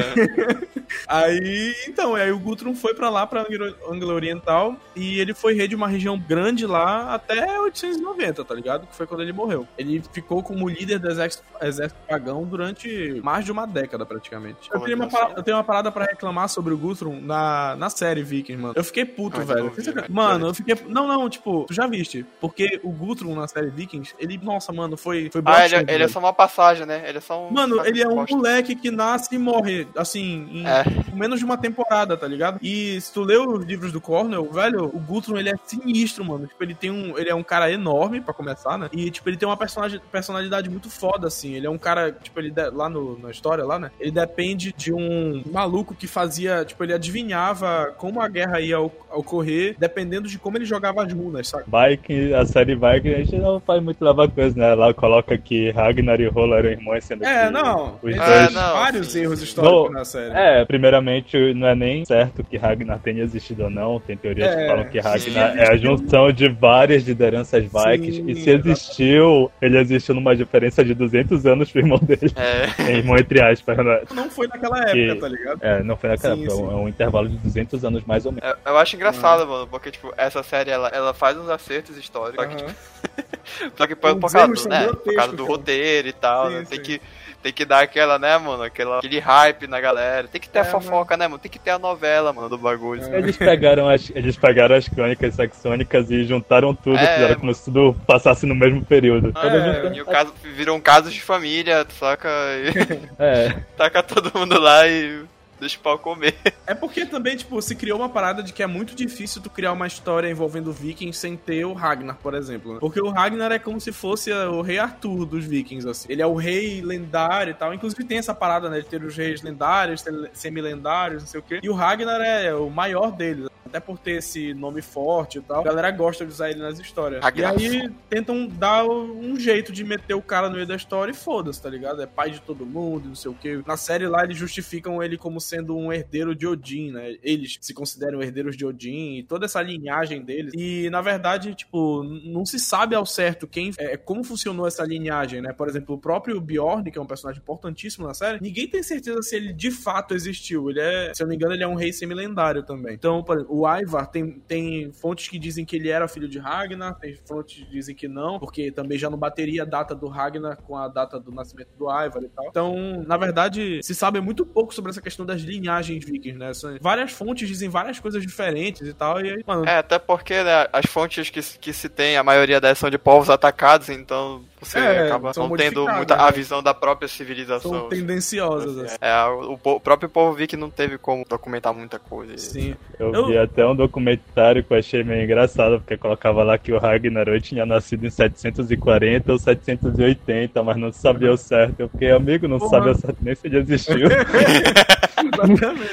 [1.08, 3.46] aí, então, aí o Guthrum foi para lá, pra
[3.90, 8.88] Anglo Oriental, e ele foi rei de uma região grande lá até 890, tá ligado?
[8.88, 9.68] Que foi quando ele morreu.
[9.78, 14.70] Ele ficou como líder do exército, exército pagão durante mais de uma década, praticamente.
[14.72, 17.90] Eu tenho, uma parada, eu tenho uma parada pra reclamar sobre o Guthrum na, na
[17.90, 18.74] série Vikings, mano.
[18.76, 19.72] Eu fiquei puto, Ai, velho.
[19.72, 20.76] Vi, mano, eu fiquei.
[20.88, 22.26] Não, não, tipo, tu já viste.
[22.40, 25.30] Porque o Guthrum na série Vikings, ele, nossa, mano, foi.
[25.32, 27.04] foi ah, ele, ele é só uma passagem, né?
[27.08, 27.52] Ele é só um.
[27.52, 30.84] Mano, ele é um moleque que nasce e morre, assim, em é.
[31.14, 32.60] menos de uma temporada, tá ligado?
[32.62, 36.48] E se tu lê os livros do Cornell, velho, o Guthrum, ele é sinistro, mano.
[36.48, 37.18] Tipo, ele tem um.
[37.18, 38.90] Ele é um cara enorme, pra começar, né?
[38.92, 41.54] E, tipo, ele tem uma personagem, personalidade muito foda, assim.
[41.54, 43.92] Ele é um cara, tipo, ele lá no, na história, lá, né?
[44.00, 46.66] Ele depende de um maluco que fazia.
[46.66, 51.48] Tipo, ele adivinhava como a guerra ia ocorrer, dependendo de como ele jogava as runas,
[51.48, 51.66] sabe?
[51.68, 54.74] Bike, a série Bike, a gente não faz muito lavar coisa, né?
[54.76, 58.54] Lá coloca que Ragnar e Rolo eram irmãos, sendo é, que não, os é, dois...
[58.54, 59.22] não, vários sim.
[59.22, 60.34] erros históricos no, na série.
[60.34, 64.00] É, primeiramente, não é nem certo que Ragnar tenha existido ou não.
[64.00, 68.18] Tem teorias é, que falam que Ragnar sim, é a junção de várias lideranças vikings.
[68.18, 72.32] Sim, e se existiu, ele existiu numa diferença de 200 anos pro irmão dele.
[72.36, 72.84] É.
[72.92, 74.02] é irmão entre aspas, né?
[74.14, 75.60] Não foi naquela época, que, tá ligado?
[75.62, 76.54] É, não foi naquela época.
[76.54, 78.50] É um intervalo de 200 anos mais ou menos.
[78.50, 79.46] É, eu acho engraçado, ah.
[79.46, 82.44] mano, porque, tipo, essa série, ela, ela faz uns acertos históricos.
[82.44, 83.78] Só que, tipo...
[83.78, 86.66] só que por, por, causa, né, por causa do roteiro e tal, sim, né?
[86.70, 87.02] Tem que
[87.44, 90.30] tem que dar aquela, né, mano, aquela, aquele hype na galera.
[90.30, 91.38] Tem que ter é, a fofoca, né, mano?
[91.38, 93.04] Tem que ter a novela, mano, do bagulho.
[93.04, 93.18] É.
[93.18, 97.66] Eles pegaram as, eles pegaram as crônicas saxônicas e juntaram tudo, é, fizeram como se
[97.66, 99.34] tudo passasse no mesmo período.
[99.38, 102.30] É, e o caso, virou um caso de família, saca?
[102.30, 102.72] E...
[103.22, 103.50] é.
[103.76, 105.26] Taca todo mundo lá e
[105.64, 106.36] deixa o pau comer.
[106.66, 109.74] É porque também, tipo, se criou uma parada de que é muito difícil tu criar
[109.74, 112.76] uma história envolvendo vikings sem ter o Ragnar, por exemplo.
[112.76, 112.80] Né?
[112.80, 116.08] Porque o Ragnar é como se fosse o rei Arthur dos vikings, assim.
[116.10, 117.74] Ele é o rei lendário e tal.
[117.74, 121.60] Inclusive tem essa parada, né, de ter os reis lendários, semi-lendários, não sei o quê.
[121.62, 125.62] E o Ragnar é o maior deles até por ter esse nome forte e tal,
[125.62, 127.24] a galera gosta de usar ele nas histórias.
[127.36, 131.16] E aí tentam dar um jeito de meter o cara no meio da história e
[131.16, 132.00] foda-se, tá ligado?
[132.00, 133.64] É pai de todo mundo, não sei o que.
[133.66, 137.16] Na série lá eles justificam ele como sendo um herdeiro de Odin, né?
[137.22, 140.54] Eles se consideram herdeiros de Odin e toda essa linhagem deles.
[140.56, 145.42] E na verdade, tipo, não se sabe ao certo quem é, como funcionou essa linhagem,
[145.42, 145.54] né?
[145.54, 149.22] Por exemplo, o próprio Bjorn, que é um personagem importantíssimo na série, ninguém tem certeza
[149.22, 150.70] se ele de fato existiu.
[150.70, 152.94] Ele é, se eu não me engano, ele é um rei semi-lendário também.
[152.94, 156.40] Então, por exemplo, o Ivar tem, tem fontes que dizem que ele era filho de
[156.40, 160.08] Ragnar, tem fontes que dizem que não, porque também já não bateria a data do
[160.08, 162.48] Ragnar com a data do nascimento do Ivar e tal.
[162.48, 166.54] Então, na verdade, se sabe muito pouco sobre essa questão das linhagens vikings, né?
[166.54, 169.66] São, várias fontes dizem várias coisas diferentes e tal, e aí, mano...
[169.66, 172.98] É, até porque, né, as fontes que, que se tem, a maioria delas são de
[172.98, 176.24] povos atacados, então você é, acaba não tendo muita né?
[176.24, 177.72] a visão da própria civilização.
[177.72, 178.78] São tendenciosas.
[178.78, 178.98] Assim.
[179.02, 182.38] É, o, o, próprio povo viking não teve como documentar muita coisa.
[182.38, 182.76] Sim.
[182.98, 186.72] Eu, eu, vi até um documentário que eu achei meio engraçado, porque colocava lá que
[186.72, 191.82] o Ragnarok tinha nascido em 740 ou 780, mas não sabia o certo.
[191.82, 192.72] Eu fiquei, amigo, não Porra.
[192.72, 194.08] sabe o certo nem se ele existiu.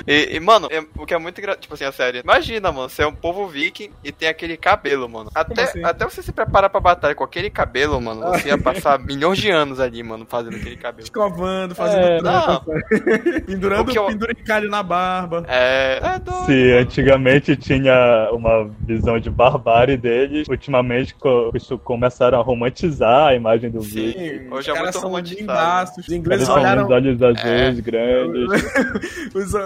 [0.07, 2.21] e, e, mano, é, o que é muito engraçado, tipo assim, a série.
[2.21, 5.31] Imagina, mano, você é um povo viking e tem aquele cabelo, mano.
[5.35, 5.85] Até, assim?
[5.85, 9.51] até você se preparar pra batalha com aquele cabelo, mano, você ia passar milhões de
[9.51, 11.05] anos ali, mano, fazendo aquele cabelo.
[11.05, 12.73] Escovando, fazendo é, trampa,
[13.47, 14.07] pendurando eu...
[14.07, 15.45] penduricalho na barba.
[15.49, 16.47] É, é doido.
[16.47, 21.51] Se antigamente tinha uma visão de barbárie deles, ultimamente co
[21.85, 24.55] começaram a romantizar a imagem do Sim, vídeo.
[24.55, 25.91] hoje é muito romantizado.
[25.99, 26.85] Os ingleses Eles olharam...
[26.85, 27.83] Os olhos azuis é.
[27.83, 28.51] grandes.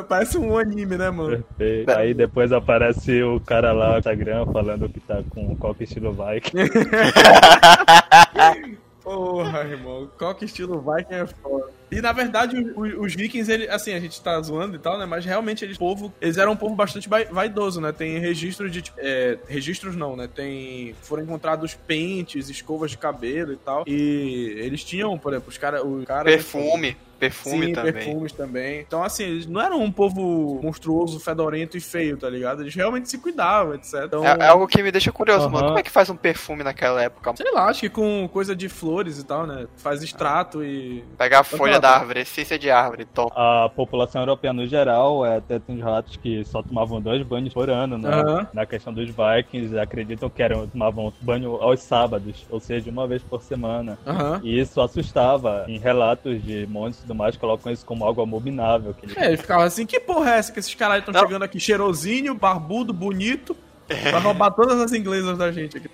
[0.08, 1.44] Parece um anime, né, mano?
[1.56, 1.90] Perfeito.
[1.90, 6.56] Aí depois aparece o cara lá no Instagram falando que tá com qual estilo Viking.
[9.04, 10.10] Porra, irmão.
[10.18, 11.70] Qual que estilo Viking é foda.
[11.92, 15.04] E na verdade, os, os, vikings, ele, assim, a gente tá zoando e tal, né?
[15.04, 17.92] Mas realmente eles, povo, eles eram um povo bastante vaidoso, né?
[17.92, 18.82] Tem registros de.
[18.96, 20.26] É, registros não, né?
[20.26, 20.94] Tem.
[21.02, 23.84] Foram encontrados pentes, escovas de cabelo e tal.
[23.86, 25.82] E eles tinham, por exemplo, os caras.
[26.06, 26.96] Cara, Perfume.
[27.24, 27.92] Perfume Sim, também.
[27.92, 28.80] perfumes também.
[28.80, 32.62] Então, assim, eles não eram um povo monstruoso, fedorento e feio, tá ligado?
[32.62, 34.04] Eles realmente se cuidavam, etc.
[34.04, 34.26] Então...
[34.26, 35.52] É, é algo que me deixa curioso, uhum.
[35.52, 35.66] mano.
[35.68, 37.34] Como é que faz um perfume naquela época?
[37.36, 39.66] Sei lá, acho que com coisa de flores e tal, né?
[39.76, 41.02] Faz extrato e.
[41.16, 43.32] Pegar a folha da árvore, essência de árvore, top.
[43.34, 47.70] A população europeia no geral, é, até tem ratos que só tomavam dois banhos por
[47.70, 48.10] ano, né?
[48.16, 48.46] Uhum.
[48.52, 53.22] Na questão dos Vikings, acreditam que eram, tomavam banho aos sábados, ou seja, uma vez
[53.22, 53.98] por semana.
[54.06, 54.40] Uhum.
[54.42, 55.64] E isso assustava.
[55.68, 58.92] Em relatos de montes tudo mais, colocam isso como algo abominável.
[58.92, 59.14] Que ele...
[59.16, 62.34] É, ele ficava assim, que porra é essa que esses caras estão chegando aqui cheirosinho,
[62.34, 63.56] barbudo, bonito,
[63.88, 64.10] é.
[64.10, 65.88] pra roubar todas as inglesas da gente aqui.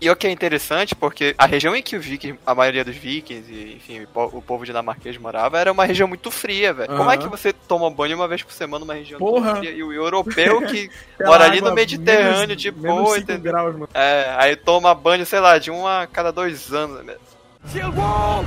[0.00, 2.94] E o que é interessante, porque a região em que o viking, a maioria dos
[2.94, 6.90] vikings e, enfim, o povo dinamarquês morava, era uma região muito fria, velho.
[6.90, 6.98] Uhum.
[6.98, 9.56] Como é que você toma banho uma vez por semana numa região Porra.
[9.56, 9.70] fria?
[9.70, 10.90] E o europeu que
[11.24, 13.88] mora ali no Mediterrâneo, menos, de boa, graus, mano.
[13.94, 17.16] É, aí toma banho, sei lá, de um a cada dois anos.
[17.66, 18.44] Shield wall!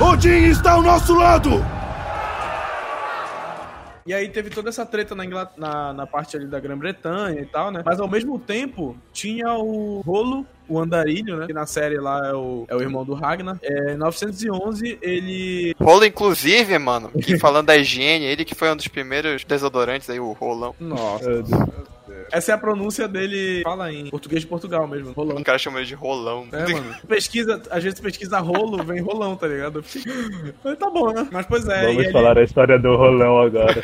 [0.00, 1.50] Odin está ao nosso lado!
[4.06, 5.24] E aí teve toda essa treta na,
[5.56, 7.82] na, na parte ali da Grã-Bretanha e tal, né?
[7.84, 11.46] Mas ao mesmo tempo, tinha o rolo o Andarilho, né?
[11.46, 13.58] Que na série lá é o, é o irmão do Ragnar.
[13.62, 15.74] É, em 911, ele.
[15.80, 20.20] Rolo, inclusive, mano, que falando da higiene, ele que foi um dos primeiros desodorantes aí,
[20.20, 20.74] o rolão.
[20.78, 21.44] Nossa.
[22.32, 25.36] Essa é a pronúncia dele, fala em português de Portugal mesmo, rolão.
[25.36, 26.46] O cara chama ele de rolão.
[26.52, 26.94] É, mano.
[27.06, 29.84] Pesquisa, às vezes pesquisa rolo, vem rolão, tá ligado?
[30.64, 31.28] Mas tá bom, né?
[31.30, 31.86] Mas pois é.
[31.86, 32.40] Vamos falar ele...
[32.40, 33.74] a história do rolão agora.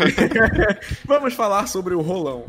[1.07, 2.44] Vamos falar sobre o rolão.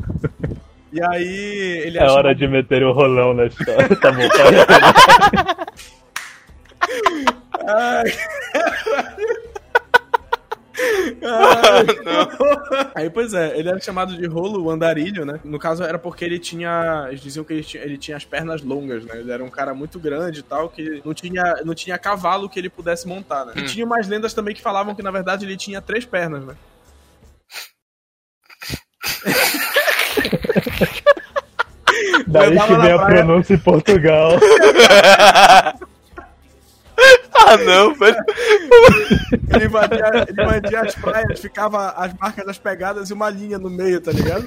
[0.92, 3.88] E aí ele É hora de meter o rolão na história.
[3.96, 5.66] tá bom, para.
[7.66, 8.12] Ai.
[12.94, 15.40] Aí, pois é, ele era chamado de rolo andarilho, né?
[15.44, 17.06] No caso, era porque ele tinha.
[17.08, 19.18] Eles diziam que ele tinha, ele tinha as pernas longas, né?
[19.18, 22.58] Ele era um cara muito grande e tal, que não tinha, não tinha cavalo que
[22.58, 23.52] ele pudesse montar, né?
[23.56, 23.66] E hum.
[23.66, 26.54] tinha umas lendas também que falavam que, na verdade, ele tinha três pernas, né?
[32.26, 34.32] Daí que vem a pronúncia em Portugal.
[37.34, 38.16] ah, não, velho.
[39.54, 43.70] Ele invadia, ele invadia as praias, ficava as marcas das pegadas e uma linha no
[43.70, 44.44] meio, tá ligado?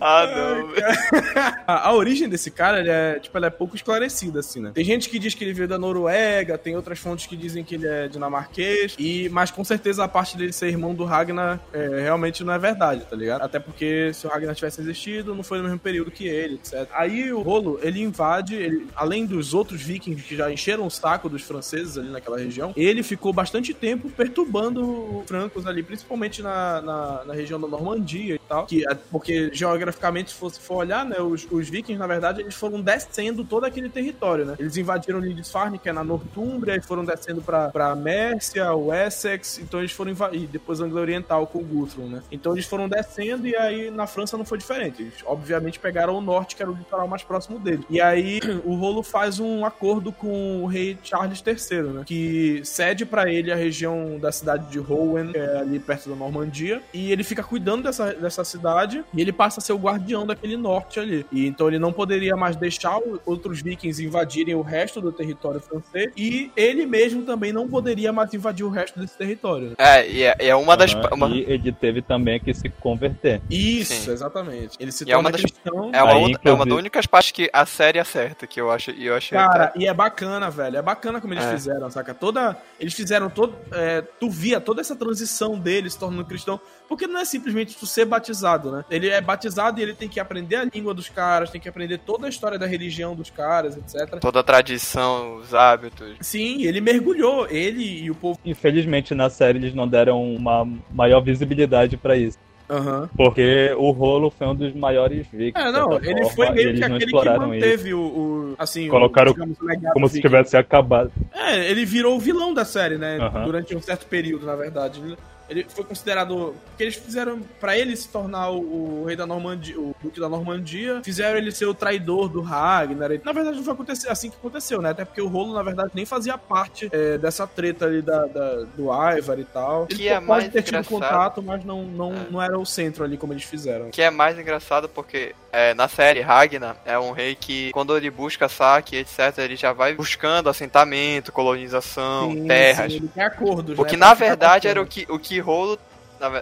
[0.00, 0.70] Ah, não.
[1.66, 4.72] a, a, origem desse cara, ele é, tipo, ela é pouco esclarecida, assim, né?
[4.74, 7.74] Tem gente que diz que ele veio da Noruega, tem outras fontes que dizem que
[7.74, 12.02] ele é dinamarquês, e, mas com certeza a parte dele ser irmão do Ragnar é,
[12.02, 13.42] realmente não é verdade, tá ligado?
[13.42, 16.88] Até porque se o Ragnar tivesse existido, não foi no mesmo período que ele, etc.
[16.92, 21.28] Aí o Rolo, ele invade, ele, além dos outros vikings que já encheram o saco
[21.28, 26.80] dos franceses ali naquela região, ele ficou bastante tempo perturbando os francos ali, principalmente na,
[26.82, 31.04] na, na região da Normandia e tal, que, é, porque geograficamente, se você for olhar,
[31.04, 34.56] né, os, os vikings, na verdade, eles foram descendo todo aquele território, né?
[34.58, 39.80] Eles invadiram Lindisfarne, que é na Nortúmbria, e foram descendo pra Mércia, o Essex, então
[39.80, 42.22] eles foram invadir, depois Anglo Oriental com Guthrum, né?
[42.30, 45.02] Então eles foram descendo e aí na França não foi diferente.
[45.02, 47.84] Eles, obviamente, pegaram o norte, que era o litoral mais próximo dele.
[47.90, 52.02] E aí o Rolo faz um acordo com o rei Charles III, né?
[52.04, 56.16] Que cede para ele a região da cidade de Rouen, que é ali perto da
[56.16, 60.26] Normandia, e ele fica cuidando dessa, dessa cidade e ele passa a ser o guardião
[60.26, 61.26] daquele norte ali.
[61.30, 66.12] E então ele não poderia mais deixar outros vikings invadirem o resto do território francês
[66.16, 69.74] e ele mesmo também não poderia mais invadir o resto desse território.
[69.78, 70.92] É, e é, é uma das.
[71.12, 71.28] Uma...
[71.28, 73.40] E ele teve também que se converter.
[73.50, 74.12] Isso, Sim.
[74.12, 74.76] exatamente.
[74.78, 75.90] Ele se e é uma das, cristão.
[75.92, 78.70] É uma, Aí, outra, é uma das únicas partes que a série acerta, que eu
[78.70, 78.90] acho.
[78.92, 80.76] Eu achei Cara, e é bacana, velho.
[80.76, 81.52] É bacana como eles é.
[81.52, 82.14] fizeram, saca?
[82.14, 82.56] Toda.
[82.78, 83.56] Eles fizeram todo.
[83.72, 86.60] É, tu via toda essa transição dele se tornando cristão.
[86.88, 88.84] Porque não é simplesmente tu ser batizado, né?
[88.90, 91.98] Ele é batizado e ele tem que aprender a língua dos caras, tem que aprender
[91.98, 94.18] toda a história da religião dos caras, etc.
[94.20, 96.16] Toda a tradição, os hábitos.
[96.20, 98.38] Sim, ele mergulhou, ele e o povo.
[98.44, 102.38] Infelizmente na série eles não deram uma maior visibilidade para isso.
[102.68, 103.08] Uhum.
[103.16, 105.68] Porque o rolo foi um dos maiores vikings.
[105.68, 109.92] É, não, ele forma, foi meio que aquele que manteve o, o, Assim, Colocaram o,
[109.92, 111.12] como se tivesse acabado.
[111.32, 113.18] É, ele virou o vilão da série, né?
[113.18, 113.44] Uhum.
[113.44, 115.00] Durante um certo período, na verdade.
[115.48, 116.54] Ele foi considerado.
[116.66, 117.40] Porque eles fizeram.
[117.60, 121.52] para ele se tornar o, o, rei da Normandia, o duque da Normandia, fizeram ele
[121.52, 123.10] ser o traidor do Ragnar.
[123.24, 124.90] Na verdade, não foi acontecer, assim que aconteceu, né?
[124.90, 128.54] Até porque o rolo, na verdade, nem fazia parte é, dessa treta ali da, da,
[128.76, 129.86] do Ivar e tal.
[129.86, 132.26] Que ele é pode ter tido contato, mas não, não, é.
[132.30, 133.90] não era o centro ali como eles fizeram.
[133.90, 138.10] Que é mais engraçado porque é, na série, Ragnar é um rei que, quando ele
[138.10, 142.92] busca saque, etc., ele já vai buscando assentamento, colonização, sim, terras.
[142.92, 145.78] Sim, ele tem acordos, Porque né, na verdade era o que, o que que Rolo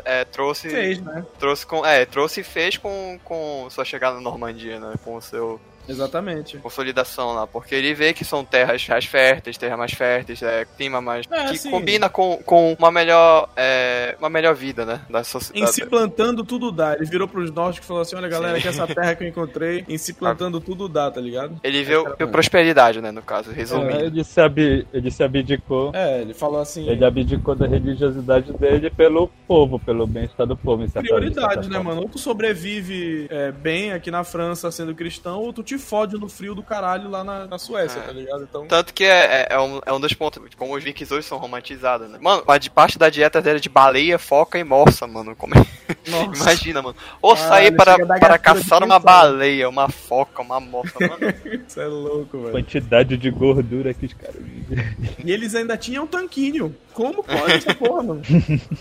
[0.04, 0.70] é, trouxe.
[0.70, 1.24] Fez, né?
[1.38, 1.84] Trouxe com.
[1.84, 4.94] É, trouxe e fez com, com sua chegada na Normandia, né?
[5.04, 6.58] Com o seu Exatamente.
[6.58, 11.00] Consolidação lá, porque ele vê que são terras mais férteis, terras mais férteis, é, clima
[11.00, 11.26] mais.
[11.30, 11.70] É, que sim.
[11.70, 13.48] combina com, com uma melhor.
[13.56, 15.00] É, uma melhor vida, né?
[15.10, 15.70] Da sociedade.
[15.70, 16.94] Em se plantando tudo dá.
[16.94, 19.84] Ele virou pros nórdicos e falou assim: olha, galera, que essa terra que eu encontrei,
[19.88, 21.60] em se plantando tudo dá, tá ligado?
[21.62, 24.00] Ele viu, viu prosperidade, né, no caso, resumindo.
[24.00, 25.92] É, ele, se ab, ele se abdicou.
[25.94, 26.88] É, ele falou assim.
[26.88, 30.82] Ele abdicou da religiosidade dele pelo povo, pelo bem-estar do povo.
[30.82, 32.02] Em Prioridade, né, mano?
[32.02, 36.28] Ou tu sobrevive é, bem aqui na França sendo cristão, ou tu te fode no
[36.28, 38.02] frio do caralho lá na, na Suécia, é.
[38.02, 38.42] tá ligado?
[38.42, 38.66] Então...
[38.66, 41.38] Tanto que é, é, é, um, é um dos pontos, como os vikings hoje são
[41.38, 42.18] romantizados, né?
[42.20, 45.34] Mano, a de parte da dieta dele é de baleia, foca e morsa, mano.
[45.36, 45.64] Como é?
[46.34, 46.96] Imagina, mano.
[47.20, 51.34] Ou ah, sair para, para caçar uma baleia, uma foca, uma morsa, mano.
[51.66, 52.52] Isso é louco, velho.
[52.52, 54.36] Quantidade de gordura que os caras
[55.24, 56.74] E eles ainda tinham tanquinho.
[56.92, 58.22] Como pode essa porra, mano?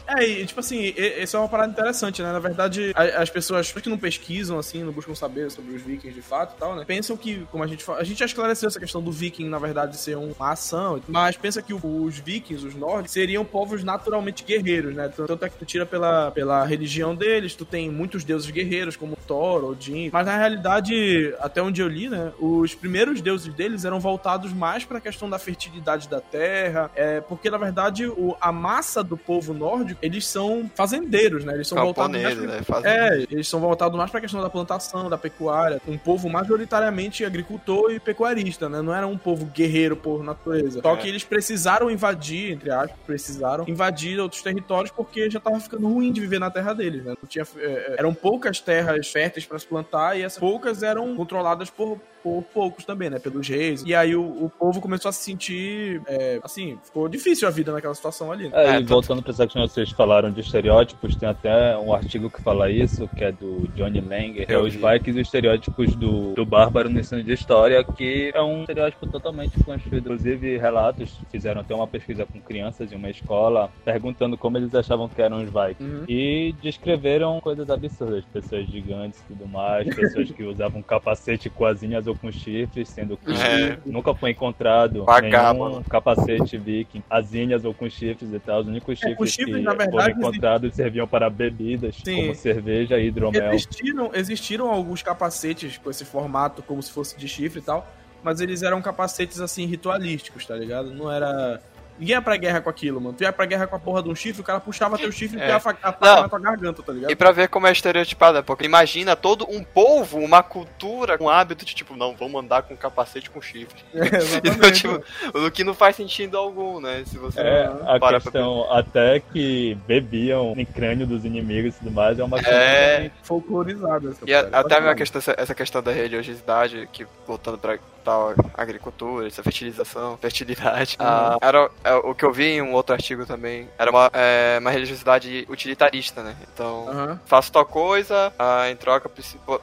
[0.08, 2.32] É, e, tipo assim, isso é uma parada interessante, né?
[2.32, 6.22] Na verdade, as pessoas que não pesquisam, assim, não buscam saber sobre os vikings de
[6.22, 6.83] fato e tal, né?
[6.86, 9.60] Pensam que, como a gente fala, a gente já esclareceu essa questão do viking, na
[9.60, 14.94] verdade, ser uma ação, mas pensa que os vikings, os nórdicos, seriam povos naturalmente guerreiros,
[14.96, 15.10] né?
[15.10, 19.16] Tanto é que tu tira pela, pela religião deles, tu tem muitos deuses guerreiros, como
[19.28, 22.32] Thor, Odin, mas na realidade, até onde eu li, né?
[22.40, 27.22] Os primeiros deuses deles eram voltados mais para a questão da fertilidade da terra, é,
[27.22, 31.54] porque na verdade o, a massa do povo nórdico, eles são fazendeiros, né?
[31.54, 33.08] Eles são voltados mais pra, né?
[33.10, 35.82] É, eles são voltados mais pra questão da plantação, da pecuária.
[35.88, 36.30] Um povo
[36.74, 38.82] majoritariamente agricultor e pecuarista, né?
[38.82, 40.82] Não era um povo guerreiro por natureza.
[40.82, 40.98] Só é.
[40.98, 46.12] que eles precisaram invadir, entre aspas, precisaram invadir outros territórios porque já tava ficando ruim
[46.12, 47.14] de viver na terra deles, né?
[47.22, 51.16] Não tinha, é, é eram poucas terras férteis para se plantar e essas poucas eram
[51.16, 53.20] controladas por por poucos também, né?
[53.20, 53.84] Pelos reis.
[53.86, 56.02] E aí o, o povo começou a se sentir.
[56.08, 58.48] É, assim, ficou difícil a vida naquela situação ali.
[58.48, 58.52] Né?
[58.54, 61.94] É, é, e voltando para essa questão que vocês falaram de estereótipos, tem até um
[61.94, 65.28] artigo que fala isso, que é do Johnny Langer, que é os Vikings e os
[65.28, 70.04] estereótipos do, do bárbaro no ensino de história, que é um estereótipo totalmente construído.
[70.04, 75.10] Inclusive, relatos fizeram até uma pesquisa com crianças em uma escola, perguntando como eles achavam
[75.10, 75.84] que eram os Vikings.
[75.84, 76.06] Uhum.
[76.08, 82.08] E descreveram coisas absurdas, pessoas gigantes e tudo mais, pessoas que usavam capacete com asinhas
[82.08, 83.78] ou com chifres, sendo que é.
[83.86, 85.70] nunca foi encontrado Vagaba.
[85.70, 88.62] nenhum capacete viking, asinhas ou com chifres e tal.
[88.62, 92.16] Os únicos chifres, é, chifres que verdade, foram encontrados serviam para bebidas, Sim.
[92.16, 93.54] como cerveja e hidromel.
[93.54, 97.88] Existiram, existiram alguns capacetes com esse formato como se fosse de chifre e tal,
[98.24, 100.94] mas eles eram capacetes assim ritualísticos, tá ligado?
[100.94, 101.62] Não era
[101.98, 103.16] Ninguém ia pra guerra com aquilo, mano.
[103.16, 105.40] Tu ia pra guerra com a porra de um chifre, o cara puxava teu chifre
[105.40, 105.46] é.
[105.46, 107.12] e ia a faca na tua garganta, tá ligado?
[107.12, 111.66] E pra ver como é estereotipada, porque imagina todo um povo, uma cultura, um hábito
[111.66, 113.84] de tipo, não, vamos andar com capacete com chifre.
[114.14, 115.04] É, então, tipo,
[115.38, 117.04] o que não faz sentido algum, né?
[117.06, 118.80] Se você é, a questão pra...
[118.80, 123.12] até que bebiam em crânio dos inimigos e tudo mais é uma coisa é...
[123.24, 124.10] folclorizada.
[124.10, 129.28] Essa e a, até a questão, essa questão da religiosidade, que voltando pra tal agricultura,
[129.28, 133.70] essa fertilização, fertilidade, ah, era é, o que eu vi em um outro artigo também,
[133.78, 136.36] era uma, é, uma religiosidade utilitarista, né?
[136.54, 137.20] Então, uhum.
[137.26, 139.10] faço tal coisa ah, em troca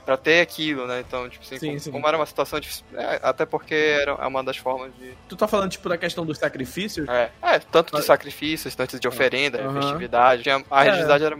[0.04, 1.00] para ter aquilo, né?
[1.00, 1.90] Então, tipo assim, sim, como, sim.
[1.90, 5.14] como, era uma situação difícil, é, até porque era é uma das formas de...
[5.28, 7.08] Tu tá falando, tipo, da questão dos sacrifícios?
[7.08, 9.80] É, é tanto de sacrifícios, tanto de oferenda, uhum.
[9.80, 11.38] festividade, a religiosidade era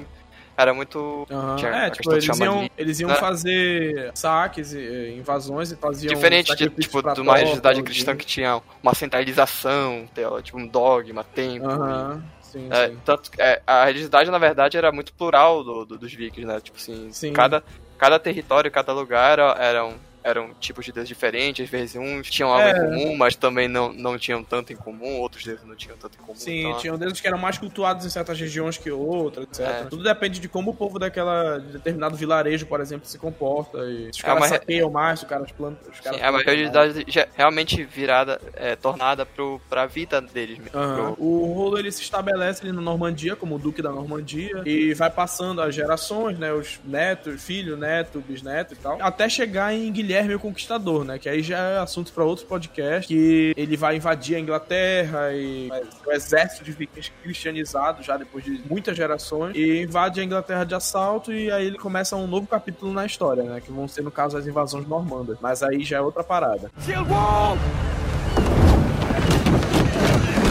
[0.60, 1.26] era muito.
[1.30, 1.56] Uhum.
[1.66, 2.72] é, tipo, eles iam, de...
[2.76, 3.16] eles iam né?
[3.16, 6.14] fazer saques, invasões e faziam.
[6.14, 10.08] Diferente de, tipo, de uma religiosidade cristã que tinha uma centralização,
[10.42, 11.70] tipo, um dogma, templo.
[11.70, 12.22] Uhum.
[12.36, 12.40] E...
[12.50, 12.98] Sim, é, sim.
[13.04, 16.60] Tanto, é, a religiosidade, na verdade, era muito plural do, do dos vikings, né?
[16.60, 17.32] Tipo assim, sim.
[17.32, 17.62] cada,
[17.96, 22.30] cada território, cada lugar era, era um, eram tipos de deuses diferentes, às vezes uns
[22.30, 22.70] tinham algo é.
[22.70, 26.18] em comum, mas também não, não tinham tanto em comum, outros deuses não tinham tanto
[26.18, 26.38] em comum.
[26.38, 26.78] Sim, então...
[26.78, 29.60] tinham deuses que eram mais cultuados em certas regiões que outras, etc.
[29.60, 29.84] É.
[29.84, 33.78] Tudo depende de como o povo daquela de determinado vilarejo, por exemplo, se comporta.
[33.78, 35.90] E se os é caras saqueiam mais, se os caras plantam.
[35.90, 37.04] Os caras Sim, é uma realidade
[37.34, 40.78] realmente virada, é, tornada pro, pra vida deles mesmo.
[40.78, 41.14] Uhum.
[41.14, 41.24] Pro...
[41.24, 45.10] O rolo ele se estabelece ali na Normandia, como o Duque da Normandia, e vai
[45.10, 46.52] passando as gerações, né?
[46.52, 51.18] Os netos, filho, neto, bisneto e tal, até chegar em Guilherme o Conquistador né?
[51.18, 53.06] Que aí já é assunto para outro podcast.
[53.06, 55.70] Que ele vai invadir a Inglaterra e
[56.06, 60.74] o exército de vikings cristianizado já depois de muitas gerações e invade a Inglaterra de
[60.74, 63.60] assalto e aí ele começa um novo capítulo na história, né?
[63.60, 65.38] Que vão ser no caso as invasões normandas.
[65.40, 66.70] Mas aí já é outra parada.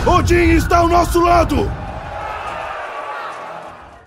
[0.08, 1.89] Odin está ao nosso lado!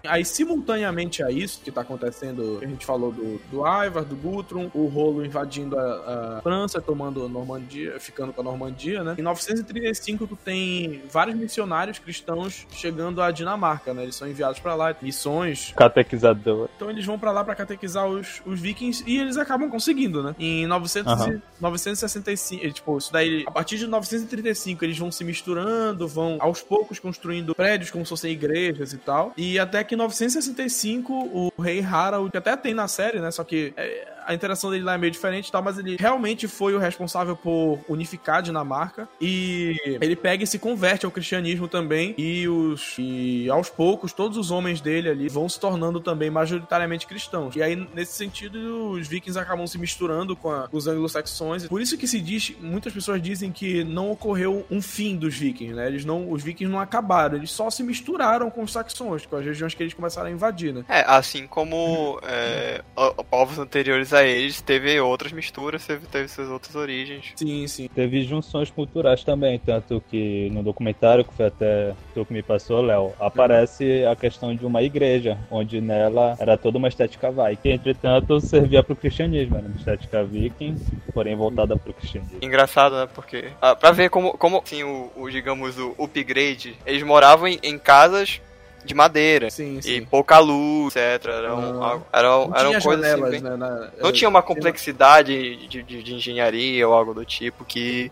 [0.05, 4.71] Aí, simultaneamente a isso que tá acontecendo, a gente falou do, do Ivar, do Guthrum,
[4.75, 9.15] o Rolo invadindo a, a, França, tomando a Normandia, ficando com a Normandia, né?
[9.19, 14.03] Em 935, tu tem vários missionários cristãos chegando à Dinamarca, né?
[14.03, 15.73] Eles são enviados para lá, missões.
[15.77, 16.69] Catequizador.
[16.77, 20.35] Então eles vão para lá para catequizar os, os vikings e eles acabam conseguindo, né?
[20.39, 21.41] Em 900 uhum.
[21.61, 26.99] 965, tipo, isso daí, a partir de 935, eles vão se misturando, vão aos poucos
[26.99, 29.33] construindo prédios como se fossem igrejas e tal.
[29.37, 33.31] E até que que em 965 o rei Harald, que até tem na série, né?
[33.31, 36.49] Só que é, a interação dele lá é meio diferente e tal, mas ele realmente
[36.49, 39.09] foi o responsável por unificar a Dinamarca.
[39.21, 42.15] E ele pega e se converte ao cristianismo também.
[42.17, 47.07] E, os, e aos poucos, todos os homens dele ali vão se tornando também majoritariamente
[47.07, 47.57] cristãos.
[47.57, 51.67] E aí, nesse sentido, os vikings acabam se misturando com a, os anglo-saxões.
[51.67, 55.75] Por isso que se diz, muitas pessoas dizem que não ocorreu um fim dos vikings,
[55.75, 55.87] né?
[55.87, 59.45] Eles não, os vikings não acabaram, eles só se misturaram com os saxões, com as
[59.45, 60.85] regiões que eles começaram a invadir, né?
[60.89, 62.83] É, assim como é,
[63.31, 67.33] povos anteriores a eles, teve outras misturas, teve, teve suas outras origens.
[67.37, 67.89] Sim, sim.
[67.95, 72.83] Teve junções culturais também, tanto que no documentário, que foi até tu que me passou,
[72.83, 77.63] Léo, aparece a questão de uma igreja, onde nela era toda uma estética viking.
[77.63, 80.77] Que, entretanto, servia para o cristianismo, era uma estética viking,
[81.13, 82.39] porém voltada para o cristianismo.
[82.43, 83.09] Engraçado, né?
[83.15, 87.59] Porque, ah, pra ver como, como assim, o, o digamos, o upgrade, eles moravam em,
[87.63, 88.41] em casas
[88.85, 89.51] de madeira.
[89.51, 89.91] Sim, sim.
[89.91, 91.27] E pouca luz, etc.
[91.27, 93.41] Eram, eram, eram coisas assim, bem...
[93.41, 93.91] né, na...
[94.01, 98.11] Não tinha uma complexidade de, de, de, engenharia ou algo do tipo que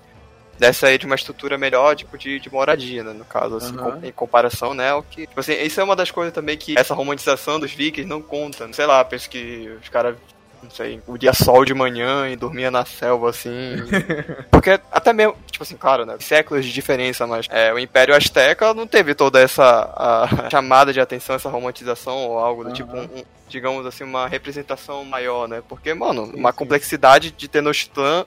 [0.58, 4.00] desse aí de uma estrutura melhor, tipo, de, de moradia, né, no caso, assim, uhum.
[4.00, 5.26] com, em comparação, né, o que...
[5.26, 8.70] Tipo assim, isso é uma das coisas também que essa romantização dos vikings não conta.
[8.74, 10.16] Sei lá, penso que os caras
[10.62, 13.50] não sei, o dia sol de manhã e dormia na selva, assim.
[14.50, 16.16] Porque até mesmo, tipo assim, claro, né?
[16.20, 21.36] Séculos de diferença, mas é, o Império Azteca não teve toda essa chamada de atenção,
[21.36, 22.74] essa romantização ou algo do uhum.
[22.74, 25.62] tipo, um, um, digamos assim, uma representação maior, né?
[25.68, 26.58] Porque, mano, sim, uma sim.
[26.58, 28.24] complexidade de Tenochtitlan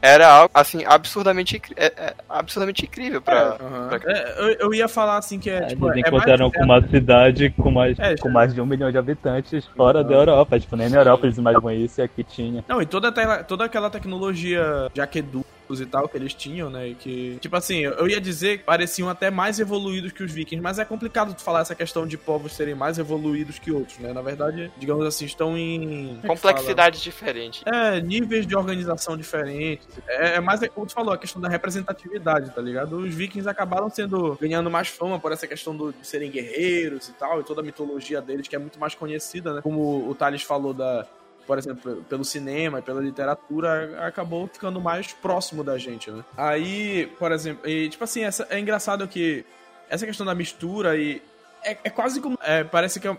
[0.00, 3.58] era algo, assim, absurdamente, é, é, absurdamente incrível pra...
[3.58, 3.88] É, uhum.
[3.88, 4.00] pra...
[4.12, 5.90] É, eu, eu, ia falar, assim, que é, é tipo...
[5.90, 10.00] Eles encontraram com uma cidade com mais, com mais de um milhão de habitantes fora
[10.00, 10.06] uhum.
[10.06, 10.60] da Europa.
[10.60, 12.64] Tipo, nem na Europa eles imaginam isso e aqui tinha.
[12.68, 13.12] Não, e toda,
[13.44, 16.88] toda aquela tecnologia de aqueduto e tal que eles tinham, né?
[16.88, 20.62] E que, tipo assim, eu ia dizer que pareciam até mais evoluídos que os vikings,
[20.62, 24.12] mas é complicado tu falar essa questão de povos serem mais evoluídos que outros, né?
[24.12, 26.20] Na verdade, digamos assim, estão em.
[26.26, 27.62] Complexidades diferentes.
[27.66, 29.86] É, níveis de organização diferentes.
[30.06, 32.98] É, é mais, é como tu falou, a questão da representatividade, tá ligado?
[32.98, 37.12] Os vikings acabaram sendo ganhando mais fama por essa questão do, de serem guerreiros e
[37.12, 39.60] tal, e toda a mitologia deles, que é muito mais conhecida, né?
[39.62, 41.06] Como o Thales falou da
[41.46, 46.24] por exemplo, pelo cinema pela literatura, acabou ficando mais próximo da gente, né?
[46.36, 49.44] Aí, por exemplo, e, tipo assim, essa, é engraçado que
[49.88, 51.22] essa questão da mistura e.
[51.62, 52.38] É, é quase como.
[52.42, 53.08] É, parece que.
[53.08, 53.16] É,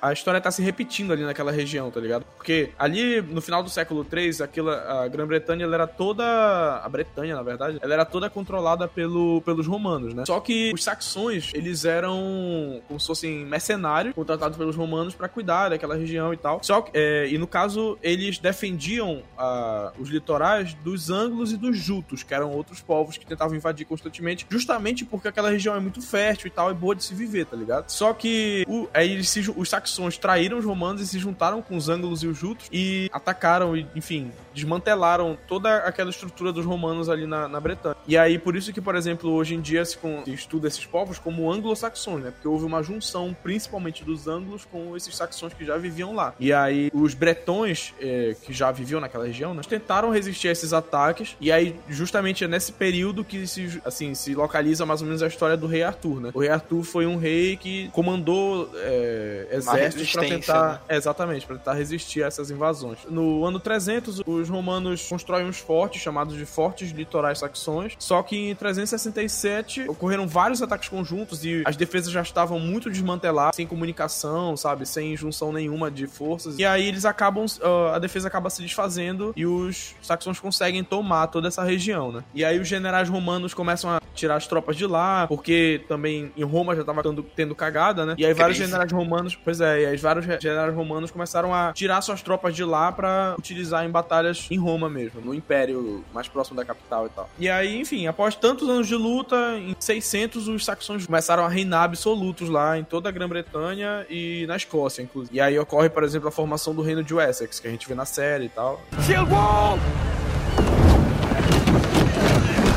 [0.00, 2.24] a história tá se repetindo ali naquela região, tá ligado?
[2.36, 6.24] Porque ali no final do século III, aquela, a Grã-Bretanha ela era toda.
[6.24, 10.24] A Bretanha, na verdade, ela era toda controlada pelo, pelos romanos, né?
[10.26, 15.70] Só que os saxões, eles eram como se fossem mercenários contratados pelos romanos para cuidar
[15.70, 16.60] daquela região e tal.
[16.62, 21.76] Só que, é, e no caso, eles defendiam uh, os litorais dos ângulos e dos
[21.76, 26.00] jutos, que eram outros povos que tentavam invadir constantemente, justamente porque aquela região é muito
[26.00, 27.90] fértil e tal, é boa de se viver, tá ligado?
[27.90, 31.76] Só que o, aí se, os saxões saxões traíram os romanos e se juntaram com
[31.76, 37.08] os ângulos e os jutos e atacaram e, enfim, desmantelaram toda aquela estrutura dos romanos
[37.08, 37.96] ali na, na Bretanha.
[38.06, 41.18] E aí, por isso que, por exemplo, hoje em dia se, se estuda esses povos
[41.18, 42.30] como anglo-saxões, né?
[42.30, 46.34] Porque houve uma junção, principalmente dos ângulos, com esses saxões que já viviam lá.
[46.38, 50.72] E aí, os bretões, é, que já viviam naquela região, né, tentaram resistir a esses
[50.72, 51.36] ataques.
[51.40, 55.26] E aí, justamente é nesse período que se, assim, se localiza mais ou menos a
[55.26, 56.30] história do rei Arthur, né?
[56.34, 59.77] O rei Arthur foi um rei que comandou é, exércitos
[60.12, 60.72] para tentar...
[60.88, 60.96] Né?
[60.96, 62.98] Exatamente, para tentar resistir a essas invasões.
[63.08, 67.94] No ano 300, os os romanos constroem uns fortes chamados de Fortes Litorais Saxões.
[67.98, 73.54] Só que em 367 ocorreram vários ataques conjuntos e as defesas já estavam muito desmanteladas,
[73.54, 74.86] sem comunicação, sabe?
[74.86, 76.58] Sem junção nenhuma de forças.
[76.58, 77.44] E aí eles acabam.
[77.44, 82.24] Uh, a defesa acaba se desfazendo e os saxões conseguem tomar toda essa região, né?
[82.34, 86.44] E aí os generais romanos começam a tirar as tropas de lá, porque também em
[86.44, 88.14] Roma já tava tendo, tendo cagada, né?
[88.18, 89.36] E aí vários generais romanos.
[89.36, 93.34] Pois é, e aí vários generais romanos começaram a tirar suas tropas de lá para
[93.38, 97.28] utilizar em batalhas em Roma mesmo, no Império mais próximo da capital e tal.
[97.38, 101.84] E aí, enfim, após tantos anos de luta, em 600 os saxões começaram a reinar
[101.84, 105.36] absolutos lá em toda a Grã-Bretanha e na Escócia, inclusive.
[105.36, 107.94] E aí ocorre, por exemplo, a formação do Reino de Wessex, que a gente vê
[107.94, 108.80] na série e tal.
[109.04, 109.28] Shield!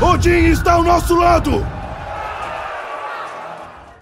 [0.02, 1.52] Odin está ao nosso lado!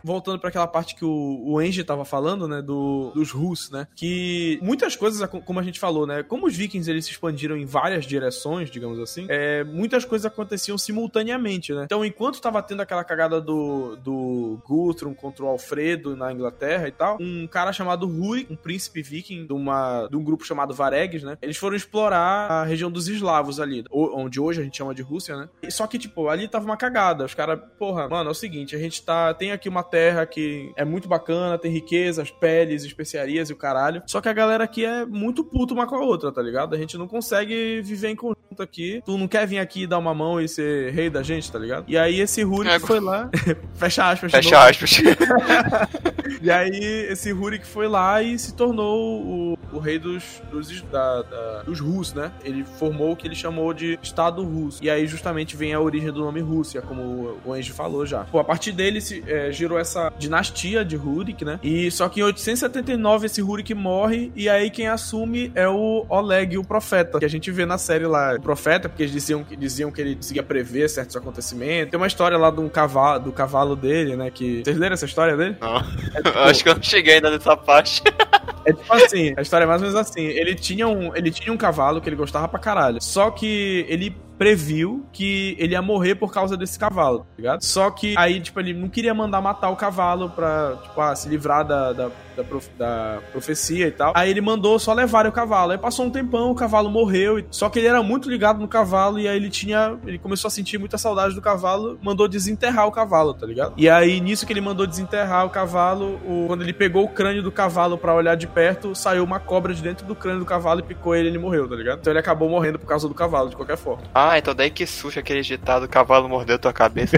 [0.03, 3.87] Voltando para aquela parte que o, o Angie tava falando, né, do, dos Rus, né,
[3.95, 7.65] que muitas coisas, como a gente falou, né, como os vikings eles se expandiram em
[7.65, 11.83] várias direções, digamos assim, é, muitas coisas aconteciam simultaneamente, né.
[11.85, 16.91] Então, enquanto tava tendo aquela cagada do, do Guthrum contra o Alfredo na Inglaterra e
[16.91, 21.23] tal, um cara chamado Rui, um príncipe viking de, uma, de um grupo chamado Varegs,
[21.23, 25.01] né, eles foram explorar a região dos eslavos ali, onde hoje a gente chama de
[25.01, 25.49] Rússia, né.
[25.69, 27.25] Só que, tipo, ali tava uma cagada.
[27.25, 30.71] Os caras, porra, mano, é o seguinte, a gente tá, tem aqui uma terra que
[30.75, 34.01] é muito bacana, tem riquezas, peles, especiarias e o caralho.
[34.05, 36.75] Só que a galera aqui é muito puto uma com a outra, tá ligado?
[36.75, 39.01] A gente não consegue viver em conjunto aqui.
[39.05, 41.85] Tu não quer vir aqui dar uma mão e ser rei da gente, tá ligado?
[41.87, 43.29] E aí esse Rurik é, foi lá.
[43.75, 44.31] Fecha aspas.
[44.31, 44.97] Fecha aspas.
[46.41, 51.21] e aí esse Rurik foi lá e se tornou o, o rei dos, dos, da,
[51.23, 52.31] da, dos Rus, né?
[52.43, 54.83] Ele formou o que ele chamou de Estado Russo.
[54.83, 58.25] E aí justamente vem a origem do nome Rússia, como o Ange falou já.
[58.25, 61.59] Pô, a partir dele se, é, gerou essa dinastia de Rurik, né?
[61.63, 66.57] E só que em 879 esse Rurik morre e aí quem assume é o Oleg,
[66.57, 69.91] o profeta, que a gente vê na série lá, o profeta, porque eles diziam, diziam
[69.91, 71.91] que ele conseguia prever certos acontecimentos.
[71.91, 75.36] Tem uma história lá do cavalo, do cavalo dele, né, que vocês leram essa história
[75.36, 75.55] dele?
[75.59, 75.77] Não.
[75.77, 76.39] É, tipo...
[76.39, 78.01] Acho que eu não cheguei ainda nessa parte.
[78.65, 80.21] É tipo assim, a história é mais ou menos assim.
[80.21, 83.01] Ele tinha um, ele tinha um cavalo que ele gostava pra caralho.
[83.01, 87.61] Só que ele previu que ele ia morrer por causa desse cavalo, tá ligado?
[87.61, 91.27] Só que aí, tipo, ele não queria mandar matar o cavalo pra, tipo, ah, se
[91.27, 94.13] livrar da, da, da, prof, da profecia e tal.
[94.15, 95.73] Aí ele mandou só levar o cavalo.
[95.73, 97.43] Aí passou um tempão, o cavalo morreu.
[97.51, 99.97] Só que ele era muito ligado no cavalo e aí ele tinha.
[100.05, 103.73] Ele começou a sentir muita saudade do cavalo, mandou desenterrar o cavalo, tá ligado?
[103.75, 107.43] E aí, nisso que ele mandou desenterrar o cavalo, o, quando ele pegou o crânio
[107.43, 110.79] do cavalo para olhar de perto, saiu uma cobra de dentro do crânio do cavalo
[110.79, 111.99] e picou ele e ele morreu, tá ligado?
[111.99, 114.03] Então ele acabou morrendo por causa do cavalo, de qualquer forma.
[114.13, 117.17] Ah, ah, então daí que suja aquele ditado: cavalo mordeu tua cabeça.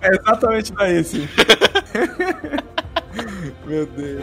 [0.00, 1.28] é exatamente daí, sim.
[3.66, 4.22] Meu Deus.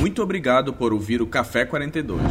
[0.00, 2.22] Muito obrigado por ouvir o Café 42.